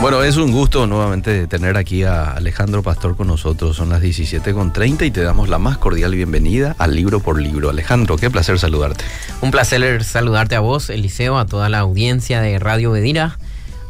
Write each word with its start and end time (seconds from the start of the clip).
Bueno, 0.00 0.22
es 0.22 0.36
un 0.36 0.52
gusto 0.52 0.86
nuevamente 0.86 1.48
tener 1.48 1.76
aquí 1.76 2.04
a 2.04 2.30
Alejandro 2.30 2.84
Pastor 2.84 3.16
con 3.16 3.26
nosotros. 3.26 3.76
Son 3.76 3.88
las 3.88 4.00
17.30 4.00 5.04
y 5.04 5.10
te 5.10 5.22
damos 5.22 5.48
la 5.48 5.58
más 5.58 5.76
cordial 5.76 6.14
bienvenida 6.14 6.76
al 6.78 6.94
Libro 6.94 7.18
por 7.18 7.40
Libro. 7.40 7.68
Alejandro, 7.68 8.16
qué 8.16 8.30
placer 8.30 8.60
saludarte. 8.60 9.04
Un 9.42 9.50
placer 9.50 10.04
saludarte 10.04 10.54
a 10.54 10.60
vos, 10.60 10.88
Eliseo, 10.88 11.36
a 11.36 11.46
toda 11.46 11.68
la 11.68 11.80
audiencia 11.80 12.40
de 12.40 12.60
Radio 12.60 12.92
Bedira, 12.92 13.38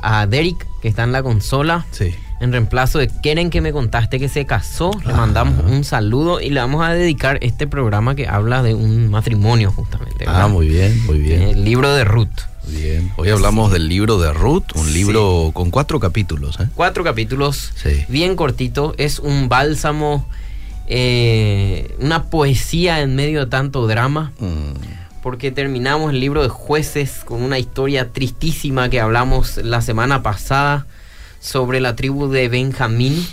a 0.00 0.26
Derek, 0.26 0.66
que 0.80 0.88
está 0.88 1.04
en 1.04 1.12
la 1.12 1.22
consola. 1.22 1.84
Sí. 1.90 2.14
En 2.40 2.52
reemplazo 2.52 2.98
de 2.98 3.08
Quieren 3.08 3.50
que 3.50 3.60
me 3.60 3.72
contaste 3.72 4.18
que 4.18 4.30
se 4.30 4.46
casó, 4.46 4.92
le 5.04 5.12
mandamos 5.12 5.62
un 5.70 5.84
saludo 5.84 6.40
y 6.40 6.48
le 6.48 6.60
vamos 6.60 6.86
a 6.86 6.94
dedicar 6.94 7.38
este 7.42 7.66
programa 7.66 8.14
que 8.14 8.26
habla 8.26 8.62
de 8.62 8.72
un 8.72 9.08
matrimonio 9.10 9.72
justamente. 9.72 10.24
Ah, 10.26 10.48
muy 10.48 10.68
bien, 10.68 11.04
muy 11.04 11.18
bien. 11.18 11.42
El 11.42 11.64
libro 11.66 11.92
de 11.92 12.04
Ruth. 12.04 12.28
Bien. 12.70 13.10
Hoy 13.16 13.30
hablamos 13.30 13.72
del 13.72 13.88
libro 13.88 14.18
de 14.18 14.32
Ruth, 14.32 14.64
un 14.74 14.92
libro 14.92 15.50
con 15.54 15.70
cuatro 15.70 15.98
capítulos. 16.00 16.58
¿eh? 16.60 16.68
Cuatro 16.74 17.02
capítulos, 17.04 17.72
Sí. 17.76 18.04
bien 18.08 18.36
cortito. 18.36 18.94
Es 18.98 19.18
un 19.18 19.48
bálsamo, 19.48 20.28
eh, 20.86 21.94
una 22.00 22.24
poesía 22.24 23.00
en 23.00 23.14
medio 23.16 23.40
de 23.40 23.46
tanto 23.46 23.86
drama. 23.86 24.32
Mm, 24.38 24.98
Porque 25.22 25.50
terminamos 25.50 26.12
el 26.12 26.20
libro 26.20 26.42
de 26.42 26.48
jueces 26.48 27.22
con 27.24 27.42
una 27.42 27.58
historia 27.58 28.12
tristísima 28.12 28.88
que 28.88 29.00
hablamos 29.00 29.56
la 29.58 29.82
semana 29.82 30.22
pasada 30.22 30.86
sobre 31.40 31.80
la 31.80 31.96
tribu 31.96 32.28
de 32.28 32.48
Benjamín 32.48 33.26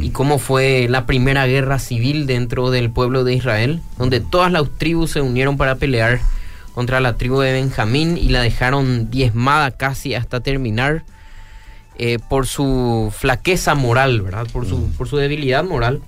y 0.00 0.10
cómo 0.10 0.38
fue 0.38 0.86
la 0.88 1.04
primera 1.06 1.46
guerra 1.46 1.80
civil 1.80 2.26
dentro 2.26 2.70
del 2.70 2.90
pueblo 2.90 3.24
de 3.24 3.34
Israel, 3.34 3.80
donde 3.98 4.20
todas 4.20 4.52
las 4.52 4.62
tribus 4.78 5.10
se 5.10 5.20
unieron 5.22 5.56
para 5.56 5.74
pelear 5.74 6.20
contra 6.74 7.00
la 7.00 7.16
tribu 7.16 7.40
de 7.40 7.52
Benjamín 7.52 8.16
y 8.18 8.28
la 8.30 8.40
dejaron 8.42 9.10
diezmada 9.10 9.70
casi 9.70 10.14
hasta 10.14 10.40
terminar 10.40 11.04
eh, 11.98 12.18
por 12.28 12.46
su 12.48 13.12
flaqueza 13.16 13.74
moral, 13.74 14.20
¿verdad? 14.22 14.46
Por 14.52 14.66
su, 14.66 14.90
por 14.92 15.08
su 15.08 15.16
debilidad 15.16 15.62
moral. 15.64 16.02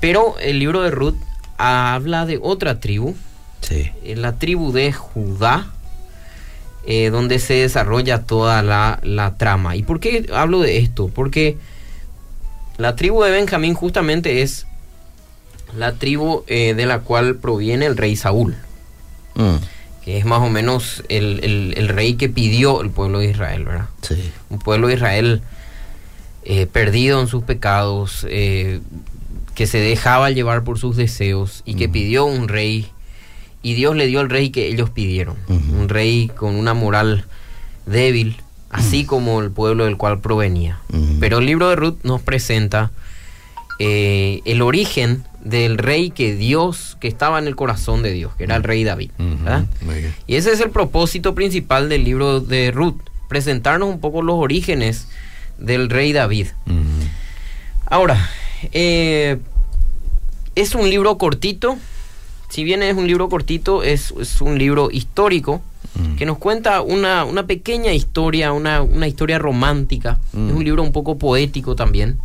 Pero 0.00 0.36
el 0.40 0.58
libro 0.58 0.82
de 0.82 0.90
Ruth 0.90 1.14
habla 1.58 2.26
de 2.26 2.38
otra 2.42 2.80
tribu, 2.80 3.14
Sí. 3.60 3.90
eh, 4.02 4.16
la 4.16 4.32
tribu 4.38 4.72
de 4.72 4.92
Judá, 4.92 5.66
eh, 6.84 7.10
donde 7.10 7.38
se 7.38 7.54
desarrolla 7.54 8.22
toda 8.24 8.62
la, 8.64 8.98
la 9.04 9.36
trama. 9.36 9.76
¿Y 9.76 9.84
por 9.84 10.00
qué 10.00 10.26
hablo 10.34 10.60
de 10.60 10.78
esto? 10.78 11.06
Porque 11.08 11.56
la 12.78 12.96
tribu 12.96 13.22
de 13.22 13.30
Benjamín 13.30 13.74
justamente 13.74 14.42
es 14.42 14.66
la 15.76 15.92
tribu 15.92 16.42
eh, 16.48 16.74
de 16.74 16.86
la 16.86 16.98
cual 16.98 17.36
proviene 17.36 17.86
el 17.86 17.96
rey 17.96 18.16
Saúl, 18.16 18.56
Mm, 19.34 19.56
que 20.04 20.18
es 20.18 20.24
más 20.24 20.40
o 20.40 20.48
menos 20.50 21.02
el, 21.08 21.40
el- 21.44 21.74
el 21.76 21.88
rey 21.88 22.14
que 22.14 22.28
pidió 22.28 22.80
el 22.82 22.90
pueblo 22.90 23.20
de 23.20 23.30
Israel, 23.30 23.64
¿verdad? 23.64 23.88
sí. 24.02 24.30
un 24.50 24.58
pueblo 24.58 24.88
de 24.88 24.94
Israel 24.94 25.42
eh, 26.44 26.66
perdido 26.66 27.20
en 27.20 27.28
sus 27.28 27.44
pecados, 27.44 28.26
eh, 28.28 28.80
que 29.54 29.66
se 29.68 29.78
dejaba 29.78 30.30
llevar 30.30 30.64
por 30.64 30.78
sus 30.78 30.96
deseos 30.96 31.62
y 31.64 31.74
que 31.74 31.84
Ujú. 31.84 31.92
pidió 31.92 32.24
un 32.24 32.48
rey. 32.48 32.88
Y 33.62 33.74
Dios 33.74 33.94
le 33.94 34.06
dio 34.08 34.20
el 34.22 34.28
rey 34.30 34.50
que 34.50 34.66
ellos 34.66 34.90
pidieron. 34.90 35.36
Un 35.48 35.88
rey 35.88 36.28
con 36.34 36.56
una 36.56 36.74
moral 36.74 37.26
débil, 37.86 38.36
así 38.70 39.04
como 39.04 39.40
el 39.40 39.52
pueblo 39.52 39.84
del 39.84 39.96
cual 39.96 40.18
provenía. 40.20 40.80
Pero 41.20 41.38
el 41.38 41.46
libro 41.46 41.68
de 41.68 41.76
Ruth 41.76 41.98
nos 42.02 42.20
presenta 42.22 42.90
eh, 43.78 44.40
el 44.46 44.62
origen 44.62 45.22
del 45.42 45.76
rey 45.78 46.10
que 46.10 46.34
Dios, 46.34 46.96
que 47.00 47.08
estaba 47.08 47.38
en 47.38 47.46
el 47.46 47.56
corazón 47.56 48.02
de 48.02 48.12
Dios, 48.12 48.32
que 48.36 48.44
era 48.44 48.56
el 48.56 48.62
rey 48.62 48.84
David. 48.84 49.10
Y 50.26 50.36
ese 50.36 50.52
es 50.52 50.60
el 50.60 50.70
propósito 50.70 51.34
principal 51.34 51.88
del 51.88 52.04
libro 52.04 52.40
de 52.40 52.70
Ruth, 52.70 53.00
presentarnos 53.28 53.88
un 53.88 54.00
poco 54.00 54.22
los 54.22 54.36
orígenes 54.36 55.08
del 55.58 55.90
rey 55.90 56.12
David. 56.12 56.48
Ahora, 57.86 58.30
eh, 58.72 59.38
es 60.54 60.74
un 60.74 60.88
libro 60.88 61.18
cortito, 61.18 61.76
si 62.48 62.64
bien 62.64 62.82
es 62.82 62.96
un 62.96 63.06
libro 63.06 63.28
cortito, 63.28 63.82
es, 63.82 64.12
es 64.20 64.40
un 64.40 64.58
libro 64.58 64.90
histórico 64.90 65.62
Mm. 65.94 66.16
que 66.16 66.24
nos 66.24 66.38
cuenta 66.38 66.80
una, 66.80 67.24
una 67.26 67.46
pequeña 67.46 67.92
historia, 67.92 68.52
una, 68.52 68.80
una 68.80 69.06
historia 69.08 69.38
romántica, 69.38 70.18
Mm. 70.32 70.48
es 70.48 70.54
un 70.56 70.64
libro 70.64 70.82
un 70.82 70.90
poco 70.92 71.18
poético 71.18 71.76
también. 71.76 72.18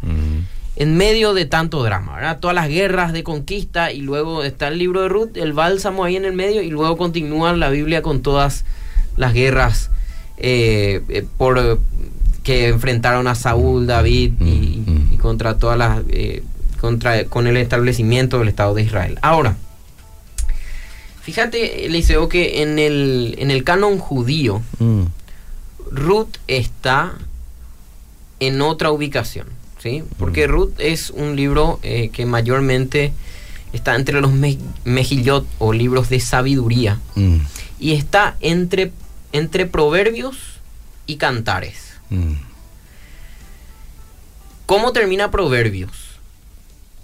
En 0.80 0.96
medio 0.96 1.34
de 1.34 1.46
tanto 1.46 1.84
drama, 1.84 2.16
¿verdad? 2.16 2.40
Todas 2.40 2.56
las 2.56 2.70
guerras 2.70 3.12
de 3.12 3.24
conquista 3.24 3.92
y 3.92 4.02
luego 4.02 4.44
está 4.44 4.68
el 4.68 4.78
libro 4.78 5.02
de 5.02 5.10
Ruth, 5.10 5.36
el 5.36 5.52
bálsamo 5.54 6.04
ahí 6.04 6.16
en 6.16 6.26
el 6.26 6.34
medio 6.34 6.62
y 6.62 6.70
luego 6.70 6.98
continúa 6.98 7.52
la 7.54 7.70
Biblia 7.70 8.02
con 8.04 8.22
todas 8.22 8.64
las 9.16 9.34
guerras 9.34 9.90
eh, 10.38 11.02
eh, 11.10 11.26
por 11.38 11.58
eh, 11.58 11.78
que 12.44 12.68
enfrentaron 12.68 13.28
a 13.28 13.34
Saúl, 13.36 13.88
David 13.88 14.34
y, 14.40 14.84
Mm, 14.86 14.92
mm. 14.92 15.14
y 15.14 15.18
contra 15.18 15.58
todas 15.58 15.78
las 15.78 16.02
eh, 16.10 16.44
contra 16.80 17.26
con 17.26 17.48
el 17.48 17.58
establecimiento 17.58 18.38
del 18.38 18.50
Estado 18.50 18.76
de 18.76 18.84
Israel. 18.84 19.18
Ahora, 19.24 19.58
fíjate, 21.24 21.88
Eliseo, 21.88 22.30
que 22.30 22.62
en 22.62 22.78
el 22.80 23.36
en 23.40 23.50
el 23.52 23.64
canon 23.64 23.98
judío 23.98 24.62
Mm, 24.80 25.06
Ruth 25.92 26.38
está 26.48 27.14
en 28.40 28.62
otra 28.62 28.92
ubicación, 28.92 29.48
¿sí? 29.82 30.04
Porque 30.18 30.48
Mm. 30.48 30.52
Ruth 30.52 30.74
es 30.80 31.10
un 31.12 31.36
libro 31.36 31.80
eh, 31.84 32.10
que 32.10 32.26
mayormente 32.26 33.14
está 33.74 33.96
entre 33.96 34.22
los 34.22 34.32
me- 34.32 34.58
mejillot 34.86 35.46
o 35.60 35.74
libros 35.74 36.10
de 36.10 36.20
sabiduría 36.20 37.00
mm, 37.16 37.38
y 37.80 37.94
está 37.94 38.36
entre, 38.40 38.92
entre 39.34 39.66
proverbios 39.66 40.38
y 41.06 41.16
cantares. 41.18 41.76
mm. 42.10 42.34
¿Cómo 44.66 44.92
termina 44.92 45.32
Proverbios? 45.32 45.92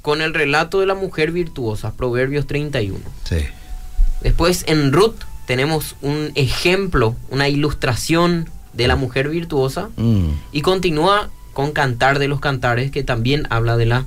Con 0.01 0.21
el 0.21 0.33
relato 0.33 0.81
de 0.81 0.85
la 0.85 0.95
mujer 0.95 1.31
virtuosa, 1.31 1.93
Proverbios 1.93 2.45
31. 2.45 2.99
Sí. 3.23 3.37
Después 4.21 4.65
en 4.67 4.91
Ruth 4.91 5.15
tenemos 5.47 5.95
un 6.01 6.31
ejemplo, 6.35 7.15
una 7.29 7.47
ilustración 7.47 8.49
de 8.73 8.87
la 8.87 8.95
mujer 8.95 9.29
virtuosa 9.29 9.89
Mm, 9.95 10.29
Y 10.51 10.61
continúa 10.61 11.29
con 11.53 11.71
Cantar 11.71 12.19
de 12.19 12.27
los 12.27 12.39
Cantares, 12.39 12.91
que 12.91 13.03
también 13.03 13.47
habla 13.49 13.77
de 13.77 13.85
la 13.85 14.05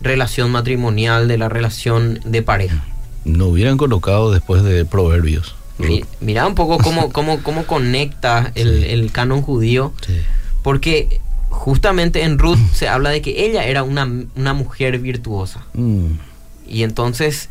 relación 0.00 0.50
matrimonial, 0.50 1.28
de 1.28 1.38
la 1.38 1.48
relación 1.48 2.20
de 2.24 2.42
pareja. 2.42 2.84
No 3.24 3.46
hubieran 3.46 3.76
colocado 3.76 4.30
después 4.32 4.62
de 4.62 4.84
Proverbios. 4.84 5.54
Mi- 5.78 6.04
Mira 6.20 6.46
un 6.46 6.54
poco 6.54 6.78
cómo, 6.78 7.08
cómo, 7.12 7.42
cómo 7.42 7.64
conecta 7.64 8.52
el, 8.54 8.82
Sí. 8.82 8.90
el 8.90 9.12
canon 9.12 9.42
judío, 9.42 9.92
Sí. 10.06 10.20
porque 10.62 11.20
justamente 11.50 12.22
en 12.24 12.38
Ruth 12.38 12.58
se 12.72 12.88
habla 12.88 13.10
de 13.10 13.22
que 13.22 13.46
ella 13.46 13.64
era 13.64 13.82
una, 13.82 14.08
una 14.36 14.52
mujer 14.54 14.98
virtuosa. 14.98 15.64
Mm, 15.74 16.12
Y 16.68 16.82
entonces 16.82 17.48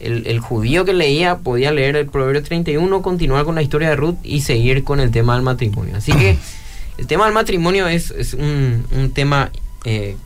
el, 0.00 0.26
el 0.26 0.38
judío 0.40 0.84
que 0.84 0.92
leía 0.92 1.38
podía 1.38 1.72
leer 1.72 1.96
el 1.96 2.06
Proverbio 2.06 2.42
31, 2.42 3.00
continuar 3.02 3.44
con 3.44 3.54
la 3.54 3.62
historia 3.62 3.88
de 3.90 3.96
Ruth 3.96 4.16
y 4.22 4.42
seguir 4.42 4.84
con 4.84 5.00
el 5.00 5.10
tema 5.10 5.34
del 5.34 5.42
matrimonio. 5.42 5.96
Así 5.96 6.12
que 6.12 6.36
el 6.98 7.06
tema 7.06 7.24
del 7.24 7.34
matrimonio 7.34 7.86
es, 7.86 8.10
es 8.10 8.34
un, 8.34 8.84
un 8.90 9.12
tema 9.12 9.50
eh, 9.84 10.16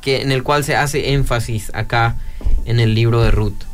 que, 0.00 0.22
en 0.22 0.32
el 0.32 0.42
cual 0.42 0.64
se 0.64 0.76
hace 0.76 1.12
énfasis 1.12 1.70
acá 1.74 2.16
en 2.64 2.80
el 2.80 2.94
libro 2.94 3.22
de 3.22 3.30
Ruth. 3.30 3.64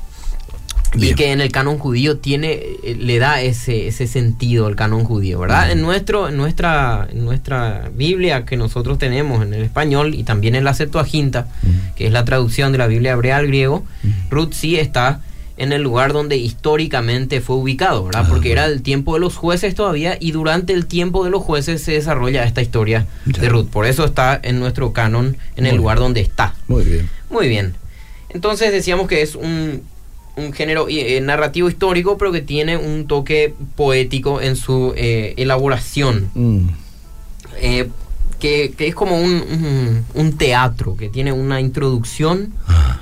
Bien. 0.95 1.13
Y 1.13 1.15
que 1.15 1.31
en 1.31 1.41
el 1.41 1.53
canon 1.53 1.79
judío 1.79 2.19
tiene, 2.19 2.53
eh, 2.53 2.97
le 2.99 3.19
da 3.21 3.41
ese, 3.41 3.87
ese 3.87 4.09
sentido 4.09 4.67
al 4.67 4.75
canon 4.75 5.05
judío, 5.05 5.39
¿verdad? 5.39 5.71
En, 5.71 5.83
nuestro, 5.83 6.29
en, 6.29 6.37
nuestra, 6.37 7.07
en 7.13 7.25
nuestra 7.25 7.91
Biblia 7.95 8.45
que 8.45 8.57
nosotros 8.57 8.99
tenemos 8.99 9.45
en 9.45 9.55
el 9.55 9.63
español 9.63 10.15
y 10.17 10.25
también 10.25 10.57
en 10.57 10.65
la 10.65 10.75
Septuaginta, 10.75 11.47
que 11.95 12.07
es 12.07 12.13
la 12.13 12.25
traducción 12.25 12.73
de 12.73 12.79
la 12.79 12.89
Biblia 12.89 13.13
hebrea 13.13 13.37
al 13.37 13.47
griego. 13.47 13.85
Ruth 14.31 14.53
sí 14.53 14.77
está 14.77 15.21
en 15.61 15.73
el 15.73 15.83
lugar 15.83 16.13
donde 16.13 16.37
históricamente 16.37 17.41
fue 17.41 17.57
ubicado, 17.57 18.05
¿verdad? 18.05 18.27
Porque 18.29 18.51
era 18.51 18.65
el 18.65 18.81
tiempo 18.83 19.15
de 19.15 19.21
los 19.21 19.37
jueces 19.37 19.75
todavía 19.75 20.17
y 20.19 20.33
durante 20.33 20.73
el 20.73 20.87
tiempo 20.87 21.23
de 21.25 21.31
los 21.31 21.43
jueces 21.43 21.83
se 21.83 21.93
desarrolla 21.93 22.45
esta 22.45 22.63
historia 22.63 23.07
Ya. 23.27 23.43
de 23.43 23.49
Ruth. 23.51 23.69
Por 23.69 23.85
eso 23.87 24.05
está 24.05 24.41
en 24.43 24.59
nuestro 24.59 24.93
canon, 24.93 25.37
en 25.57 25.65
Muy 25.65 25.71
el 25.71 25.77
lugar 25.77 25.99
bien. 25.99 26.05
donde 26.05 26.21
está. 26.23 26.55
Muy 26.67 26.85
bien. 26.85 27.11
Muy 27.29 27.49
bien. 27.49 27.75
Entonces 28.31 28.73
decíamos 28.73 29.07
que 29.07 29.21
es 29.23 29.35
un, 29.35 29.83
un 30.37 30.53
género 30.55 30.87
eh, 30.89 31.21
narrativo 31.21 31.69
histórico, 31.69 32.17
pero 32.17 32.33
que 32.33 32.41
tiene 32.41 32.77
un 32.79 33.07
toque 33.07 33.55
poético 33.77 34.41
en 34.41 34.57
su 34.57 34.95
eh, 34.97 35.35
elaboración. 35.37 36.31
Mm, 36.35 36.69
eh, 37.61 37.89
que, 38.39 38.73
que 38.79 38.89
es 38.89 38.95
como 38.95 39.21
un, 39.21 39.33
un- 39.33 40.05
un 40.15 40.39
teatro, 40.39 40.97
que 40.97 41.11
tiene 41.11 41.33
una 41.33 41.61
introducción, 41.61 42.55
ah, 42.67 43.01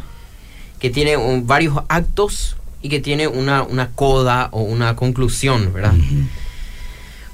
que 0.78 0.90
tiene 0.90 1.16
un- 1.16 1.46
varios 1.46 1.76
actos 1.88 2.56
y 2.82 2.88
que 2.88 3.00
tiene 3.00 3.26
una, 3.28 3.62
una 3.62 3.88
coda 3.90 4.48
o 4.52 4.62
una 4.62 4.94
conclusión, 4.96 5.72
¿verdad? 5.72 5.94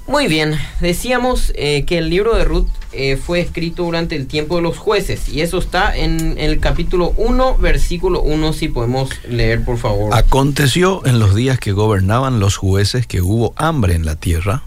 Muy 0.07 0.27
bien, 0.29 0.55
decíamos 0.81 1.51
eh, 1.57 1.85
que 1.87 1.97
el 1.97 2.11
libro 2.11 2.37
de 2.37 2.45
Ruth 2.45 2.69
eh, 2.93 3.17
fue 3.17 3.41
escrito 3.41 3.85
durante 3.85 4.15
el 4.17 4.27
tiempo 4.27 4.57
de 4.57 4.63
los 4.63 4.77
jueces 4.77 5.31
y 5.31 5.41
eso 5.41 5.57
está 5.59 5.97
en 5.97 6.37
el 6.39 6.61
capítulo 6.61 7.15
1, 7.17 7.57
versículo 7.57 8.21
1, 8.21 8.53
si 8.53 8.69
podemos 8.69 9.09
leer 9.27 9.65
por 9.65 9.79
favor. 9.79 10.15
Aconteció 10.15 11.05
en 11.07 11.19
los 11.19 11.35
días 11.35 11.59
que 11.59 11.73
gobernaban 11.73 12.39
los 12.39 12.57
jueces 12.59 13.07
que 13.07 13.23
hubo 13.23 13.55
hambre 13.57 13.95
en 13.95 14.05
la 14.05 14.17
tierra. 14.17 14.63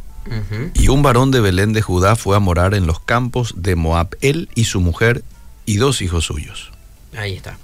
Y 0.74 0.90
un 0.90 1.04
varón 1.04 1.32
de 1.32 1.40
Belén 1.40 1.72
de 1.72 1.82
Judá 1.82 2.18
fue 2.18 2.36
a 2.36 2.40
morar 2.40 2.74
en 2.74 2.86
los 2.86 3.00
campos 3.00 3.54
de 3.56 3.76
Moab, 3.78 4.10
él 4.20 4.50
y 4.56 4.66
su 4.66 4.82
mujer 4.82 5.24
y 5.66 5.78
dos 5.78 6.02
hijos 6.02 6.26
suyos. 6.26 6.72
Ahí 7.16 7.36
está. 7.36 7.58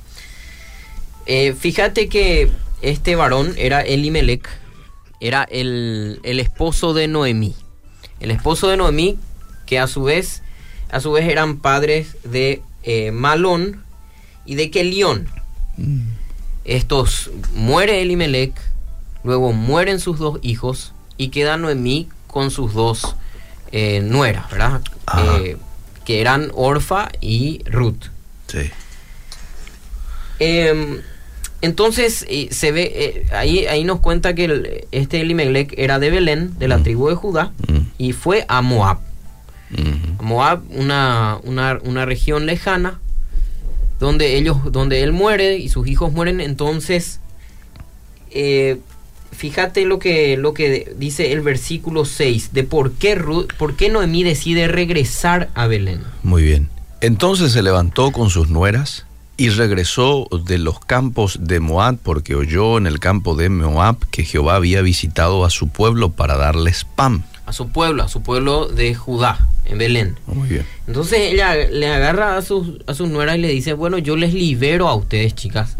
Eh, 1.25 1.54
fíjate 1.54 2.10
que 2.10 2.50
este 2.81 3.16
varón 3.16 3.54
era 3.58 3.81
Elimelech, 3.81 4.48
era 5.20 5.44
el, 5.44 6.20
el 6.24 6.40
esposo 6.40 6.94
de 6.94 7.08
Noemí. 7.08 7.56
El 8.20 8.31
esposo 8.31 8.68
de 8.68 8.78
Noemí, 8.78 9.18
que 9.66 9.80
a 9.80 9.88
su 9.88 10.04
vez, 10.04 10.44
a 10.92 11.00
su 11.00 11.12
vez 11.12 11.28
eran 11.28 11.58
padres 11.58 12.18
de 12.24 12.62
eh, 12.84 13.12
Malón 13.12 13.84
y 14.46 14.56
de 14.56 14.70
Kelión. 14.70 15.28
Estos 16.66 17.31
muere 17.54 18.02
Elimelech, 18.02 18.54
luego 19.24 19.54
mueren 19.54 20.00
sus 20.00 20.20
dos 20.20 20.40
hijos 20.42 20.94
y 21.18 21.30
queda 21.30 21.58
Noemí 21.58 22.10
con 22.28 22.52
sus 22.52 22.74
dos 22.74 23.16
eh, 23.72 24.02
nueras, 24.02 24.50
¿verdad? 24.52 24.81
Eh, 25.18 25.58
que 26.06 26.22
eran 26.22 26.52
Orfa 26.54 27.10
y 27.22 27.64
Ruth. 27.66 28.06
Sí. 28.48 28.70
Entonces 31.63 32.25
eh, 32.30 32.50
se 32.51 32.71
ve 32.71 32.92
eh, 32.94 33.25
ahí 33.33 33.65
ahí 33.68 33.83
nos 33.86 34.00
cuenta 34.01 34.36
que 34.36 34.45
el- 34.45 34.86
este 34.92 35.21
Elimelech 35.21 35.74
era 35.77 35.98
de 35.98 36.12
Belén, 36.12 36.54
de 36.60 36.68
la 36.68 36.77
Mm. 36.77 36.83
tribu 36.83 37.07
de 37.10 37.15
Judá, 37.15 37.51
Mm. 37.68 37.77
y 37.98 38.12
fue 38.13 38.45
a 38.50 38.62
Moab. 38.62 38.98
Ujú. 39.71 40.24
Moab, 40.24 40.62
una, 40.69 41.39
una, 41.44 41.80
una 41.83 42.06
región 42.06 42.45
lejana, 42.45 43.00
donde 44.00 44.36
ellos, 44.38 44.57
donde 44.71 45.01
él 45.04 45.13
muere 45.13 45.57
y 45.57 45.69
sus 45.69 45.88
hijos 45.88 46.12
mueren. 46.12 46.42
Entonces, 46.42 47.21
eh, 48.31 48.77
fíjate 49.31 49.86
lo 49.86 50.00
que, 50.00 50.36
lo 50.38 50.54
que 50.54 50.94
dice 50.98 51.31
el 51.31 51.42
versículo 51.42 52.06
6 52.06 52.50
de 52.54 52.63
por 52.63 52.92
qué, 52.92 53.18
Ru- 53.18 53.48
por 53.57 53.75
qué 53.75 53.89
Noemí 53.89 54.24
decide 54.24 54.68
regresar 54.68 55.50
a 55.56 55.68
Belén. 55.68 56.01
Muy 56.24 56.44
bien. 56.44 56.69
Entonces 57.01 57.51
se 57.54 57.62
levantó 57.63 58.12
con 58.12 58.30
sus 58.30 58.50
nueras 58.50 59.06
y 59.44 59.50
regresó 59.50 60.30
de 60.45 60.57
los 60.57 60.80
campos 60.80 61.38
de 61.42 61.60
Moab 61.60 61.98
porque 62.01 62.34
oyó 62.34 62.78
en 62.78 62.88
el 62.88 63.01
campo 63.01 63.36
de 63.36 63.50
Moab 63.50 63.98
que 64.10 64.24
Jehová 64.24 64.56
había 64.56 64.81
visitado 64.81 65.44
a 65.44 65.50
su 65.50 65.68
pueblo 65.68 66.12
para 66.12 66.38
darles 66.38 66.86
pan. 66.86 67.25
A 67.45 67.51
su 67.51 67.68
pueblo, 67.68 68.04
a 68.04 68.07
su 68.07 68.24
pueblo 68.24 68.69
de 68.69 68.95
Judá, 68.95 69.50
en 69.66 69.80
Belén. 69.80 70.18
Muy 70.28 70.48
bien. 70.48 70.66
Entonces 70.88 71.34
ella 71.34 71.56
le 71.56 71.92
agarra 71.92 72.38
a 72.38 72.42
sus, 72.42 72.80
a 72.88 72.94
sus 72.94 73.10
nueras 73.10 73.36
y 73.36 73.40
le 73.40 73.50
dice, 73.50 73.74
bueno, 73.74 73.98
yo 73.98 74.16
les 74.16 74.34
libero 74.34 74.88
a 74.88 74.95
ustedes, 74.95 75.36
chicas. 75.36 75.75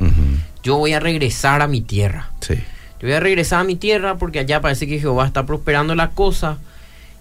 Yo 0.62 0.76
voy 0.76 0.92
a 0.92 1.00
regresar 1.00 1.62
a 1.62 1.68
mi 1.68 1.80
tierra. 1.80 2.32
Sí. 2.42 2.56
Yo 3.00 3.08
voy 3.08 3.14
a 3.14 3.22
regresar 3.22 3.62
a 3.62 3.64
mi 3.64 3.78
tierra 3.78 4.18
porque 4.18 4.40
allá 4.40 4.60
parece 4.60 4.88
que 4.88 5.00
Jehová 5.00 5.26
está 5.26 5.46
prosperando 5.46 5.96
la 5.96 6.10
cosa 6.10 6.58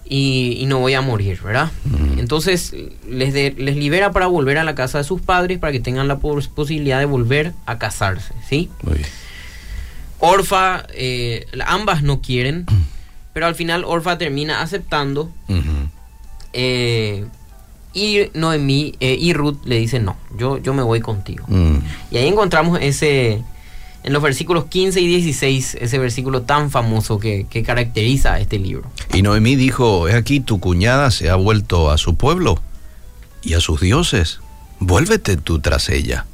y, 0.05 0.57
y 0.59 0.65
no 0.65 0.79
voy 0.79 0.93
a 0.93 1.01
morir, 1.01 1.39
¿verdad? 1.43 1.71
Entonces 2.17 2.73
les, 3.09 3.33
de- 3.33 3.55
les 3.57 3.75
libera 3.75 4.11
para 4.11 4.27
volver 4.27 4.57
a 4.57 4.63
la 4.63 4.75
casa 4.75 4.97
de 4.99 5.03
sus 5.03 5.21
padres 5.21 5.59
para 5.59 5.71
que 5.71 5.79
tengan 5.79 6.07
la 6.07 6.17
pos- 6.19 6.47
posibilidad 6.47 6.99
de 6.99 7.05
volver 7.05 7.53
a 7.65 7.77
casarse, 7.79 8.33
¿sí? 8.47 8.69
Muy 8.83 8.95
bien. 8.97 9.07
Orfa, 10.19 10.85
eh, 10.93 11.45
ambas 11.65 12.01
no 12.03 12.21
quieren, 12.21 12.65
pero 13.33 13.45
al 13.47 13.55
final 13.55 13.83
Orfa 13.85 14.17
termina 14.17 14.61
aceptando 14.61 15.31
eh, 16.53 17.25
y 17.93 18.19
Noemí 18.33 18.95
eh, 18.99 19.17
y 19.19 19.33
Ruth 19.33 19.57
le 19.65 19.77
dicen 19.79 20.05
no, 20.05 20.15
yo, 20.37 20.57
yo 20.57 20.73
me 20.73 20.83
voy 20.83 20.99
contigo. 21.01 21.45
Mm. 21.47 21.77
Y 22.11 22.17
ahí 22.17 22.27
encontramos 22.27 22.79
ese, 22.81 23.43
en 24.03 24.11
los 24.11 24.21
versículos 24.21 24.65
15 24.65 24.99
y 24.99 25.07
16, 25.07 25.77
ese 25.79 25.97
versículo 25.97 26.41
tan 26.41 26.69
famoso 26.69 27.19
que, 27.19 27.45
caracteriza 27.65 28.39
este 28.39 28.59
libro. 28.59 28.91
Y 29.13 29.21
Noemí 29.21 29.55
dijo, 29.55 30.09
he 30.09 30.13
aquí 30.13 30.41
tu 30.41 30.59
cuñada 30.59 31.09
se 31.09 31.29
ha 31.29 31.35
vuelto 31.35 31.89
a 31.89 31.97
su 31.97 32.15
pueblo 32.15 32.61
y 33.41 33.53
a 33.53 33.61
sus 33.61 33.79
dioses. 33.79 34.39
Vuélvete 34.79 35.37
tú 35.37 35.59
tras 35.59 35.89
ella. 35.89 36.25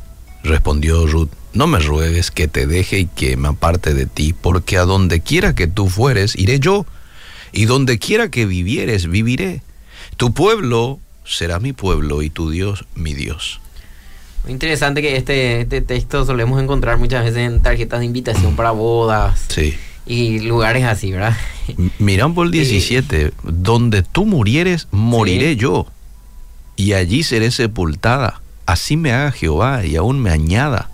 Respondió 0.43 1.05
Ruth, 1.05 1.29
no 1.53 1.67
me 1.67 1.79
ruegues 1.79 2.31
que 2.31 2.47
te 2.47 2.65
deje 2.65 2.99
y 2.99 3.05
que 3.05 3.37
me 3.37 3.49
aparte 3.49 3.93
de 3.93 4.07
ti, 4.07 4.33
porque 4.33 4.77
a 4.77 4.85
donde 4.85 5.21
quiera 5.21 5.53
que 5.53 5.67
tú 5.67 5.89
fueres, 5.89 6.35
iré 6.35 6.59
yo, 6.59 6.85
y 7.51 7.65
donde 7.65 7.99
quiera 7.99 8.29
que 8.29 8.45
vivieres, 8.45 9.07
viviré. 9.07 9.61
Tu 10.17 10.33
pueblo 10.33 10.99
será 11.25 11.59
mi 11.59 11.73
pueblo 11.73 12.23
y 12.23 12.29
tu 12.29 12.49
Dios 12.49 12.85
mi 12.95 13.13
Dios. 13.13 13.61
Interesante 14.49 15.01
que 15.01 15.15
este, 15.15 15.61
este 15.61 15.81
texto 15.81 16.25
solemos 16.25 16.61
encontrar 16.61 16.97
muchas 16.97 17.23
veces 17.23 17.39
en 17.39 17.59
tarjetas 17.61 17.99
de 17.99 18.05
invitación 18.05 18.55
para 18.55 18.71
bodas 18.71 19.45
Sí. 19.49 19.75
y 20.05 20.39
lugares 20.39 20.83
así, 20.85 21.11
¿verdad? 21.11 21.37
Mirán 21.99 22.33
por 22.33 22.47
el 22.47 22.51
17, 22.51 23.31
donde 23.43 24.01
tú 24.01 24.25
murieres, 24.25 24.87
moriré 24.91 25.51
Sí. 25.53 25.55
yo, 25.57 25.85
y 26.75 26.93
allí 26.93 27.23
seré 27.23 27.51
sepultada. 27.51 28.41
Así 28.65 28.97
me 28.97 29.11
haga 29.11 29.31
Jehová 29.31 29.85
y 29.85 29.95
aún 29.95 30.19
me 30.19 30.31
añada, 30.31 30.89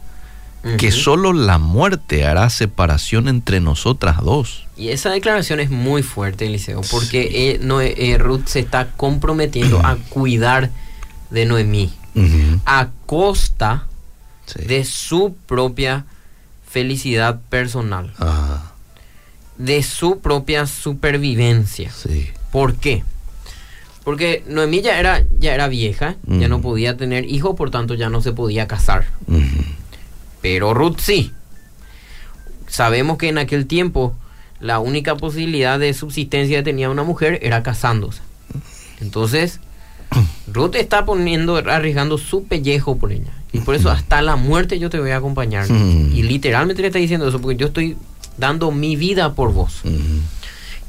que 0.78 0.88
Ujú. 0.88 0.98
solo 0.98 1.34
la 1.34 1.58
muerte 1.60 2.26
hará 2.26 2.50
separación 2.50 3.28
entre 3.28 3.60
nosotras 3.62 4.18
dos. 4.22 4.66
Y 4.76 4.90
esa 4.90 5.12
declaración 5.12 5.60
es 5.60 5.70
muy 5.70 6.02
fuerte, 6.04 6.48
Eliseo, 6.48 6.82
porque 6.92 7.52
eh, 7.52 7.60
Noe- 7.62 7.94
eh, 7.98 8.18
Ruth 8.18 8.48
se 8.48 8.60
está 8.60 8.88
comprometiendo 8.98 9.80
a 9.86 9.96
cuidar 10.10 10.72
de 11.30 11.46
Noemí 11.46 11.94
A 12.66 12.90
costa 13.06 13.88
Sí. 14.46 14.62
de 14.66 14.86
su 14.86 15.36
propia 15.48 16.06
felicidad 16.68 17.40
personal, 17.50 18.14
Ajá, 18.20 18.74
de 19.58 19.82
su 19.82 20.20
propia 20.20 20.68
supervivencia. 20.68 21.92
sí. 21.92 22.30
¿Por 22.52 22.76
qué? 22.76 23.04
Porque 24.04 24.44
Noemí 24.48 24.82
ya 24.82 25.00
era, 25.00 25.24
ya 25.40 25.56
era 25.56 25.68
vieja, 25.68 26.16
ya 26.28 26.48
no 26.48 26.62
podía 26.62 26.96
tener 26.96 27.26
hijos, 27.26 27.56
por 27.56 27.72
tanto 27.72 27.96
ya 27.96 28.10
no 28.10 28.22
se 28.22 28.34
podía 28.34 28.68
casar. 28.68 29.08
Pero 30.42 30.74
Ruth 30.76 31.00
sí. 31.00 31.32
Sabemos 32.68 33.18
que 33.18 33.30
en 33.30 33.40
aquel 33.40 33.66
tiempo 33.66 34.16
la 34.60 34.78
única 34.80 35.16
posibilidad 35.18 35.80
de 35.80 35.94
subsistencia 35.96 36.58
que 36.60 36.64
tenía 36.64 36.90
una 36.92 37.04
mujer 37.04 37.40
era 37.42 37.64
casándose. 37.64 38.22
Entonces, 39.02 39.60
Ruth 40.54 40.76
está 40.76 41.06
poniendo, 41.06 41.58
arriesgando 41.58 42.18
su 42.18 42.44
pellejo 42.46 42.98
por 42.98 43.12
ella. 43.12 43.32
Y 43.52 43.60
por 43.60 43.76
eso 43.76 43.90
hasta 43.90 44.22
la 44.22 44.36
muerte 44.36 44.80
yo 44.80 44.90
te 44.90 45.00
voy 45.00 45.12
a 45.12 45.18
acompañar. 45.18 45.70
Mm. 45.70 46.16
Y 46.16 46.24
literalmente 46.24 46.82
le 46.82 46.90
está 46.90 47.00
diciendo 47.00 47.28
eso, 47.28 47.40
porque 47.40 47.58
yo 47.58 47.68
estoy 47.68 47.96
dando 48.38 48.72
mi 48.72 48.96
vida 48.96 49.34
por 49.34 49.54
vos. 49.54 49.82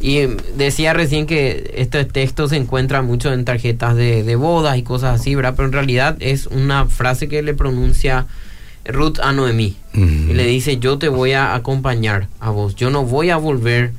Y 0.01 0.19
eh, 0.19 0.37
decía 0.57 0.93
recién 0.93 1.27
que 1.27 1.73
este 1.77 2.05
texto 2.05 2.49
se 2.49 2.57
encuentra 2.57 3.03
mucho 3.03 3.33
en 3.33 3.45
tarjetas 3.45 3.97
de, 3.97 4.25
de 4.25 4.37
bodas 4.37 4.77
y 4.77 4.83
cosas 4.83 5.21
así, 5.21 5.35
¿verdad? 5.35 5.55
Pero 5.57 5.67
en 5.67 5.73
realidad 5.73 6.17
es 6.21 6.47
una 6.49 6.87
frase 6.87 7.29
que 7.29 7.43
le 7.43 7.55
pronuncia 7.55 8.27
Ruth 8.89 9.19
a 9.21 9.33
Noemí. 9.33 9.77
Y 9.95 10.35
le 10.35 10.45
dice, 10.47 10.79
yo 10.79 10.99
te 10.99 11.09
voy 11.09 11.33
a 11.33 11.55
acompañar 11.55 12.29
a 12.39 12.51
vos. 12.51 12.77
Yo 12.77 12.91
no 12.91 13.05
voy 13.05 13.31
a 13.31 13.39
volver 13.39 13.93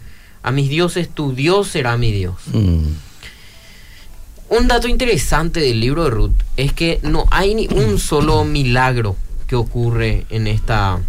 a 0.43 0.51
mis 0.51 0.69
dioses, 0.69 1.09
tu 1.09 1.33
Dios 1.33 1.67
será 1.67 1.97
mi 1.97 2.11
Dios. 2.11 2.35
Mm. 4.49 4.53
Un 4.55 4.67
dato 4.67 4.87
interesante 4.87 5.59
del 5.59 5.79
libro 5.79 6.03
de 6.05 6.09
Ruth 6.09 6.31
es 6.55 6.73
que 6.73 6.99
no 7.03 7.25
hay 7.31 7.55
ni 7.55 7.67
un 7.67 7.99
solo 7.99 8.43
milagro 8.43 9.15
que 9.47 9.55
ocurre 9.55 10.25
en 10.29 10.47
esta... 10.47 10.99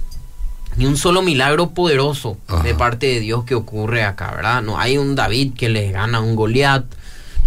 Ni 0.76 0.86
un 0.86 0.96
solo 0.96 1.22
milagro 1.22 1.70
poderoso 1.70 2.36
de 2.62 2.72
parte 2.74 3.06
de 3.06 3.18
Dios 3.20 3.42
que 3.44 3.56
ocurre 3.56 4.04
acá, 4.04 4.30
¿verdad? 4.36 4.62
No 4.62 4.78
hay 4.78 4.96
un 4.96 5.16
David 5.16 5.54
que 5.54 5.68
le 5.68 5.90
gana 5.90 6.18
a 6.18 6.20
un 6.20 6.36
Goliat, 6.36 6.84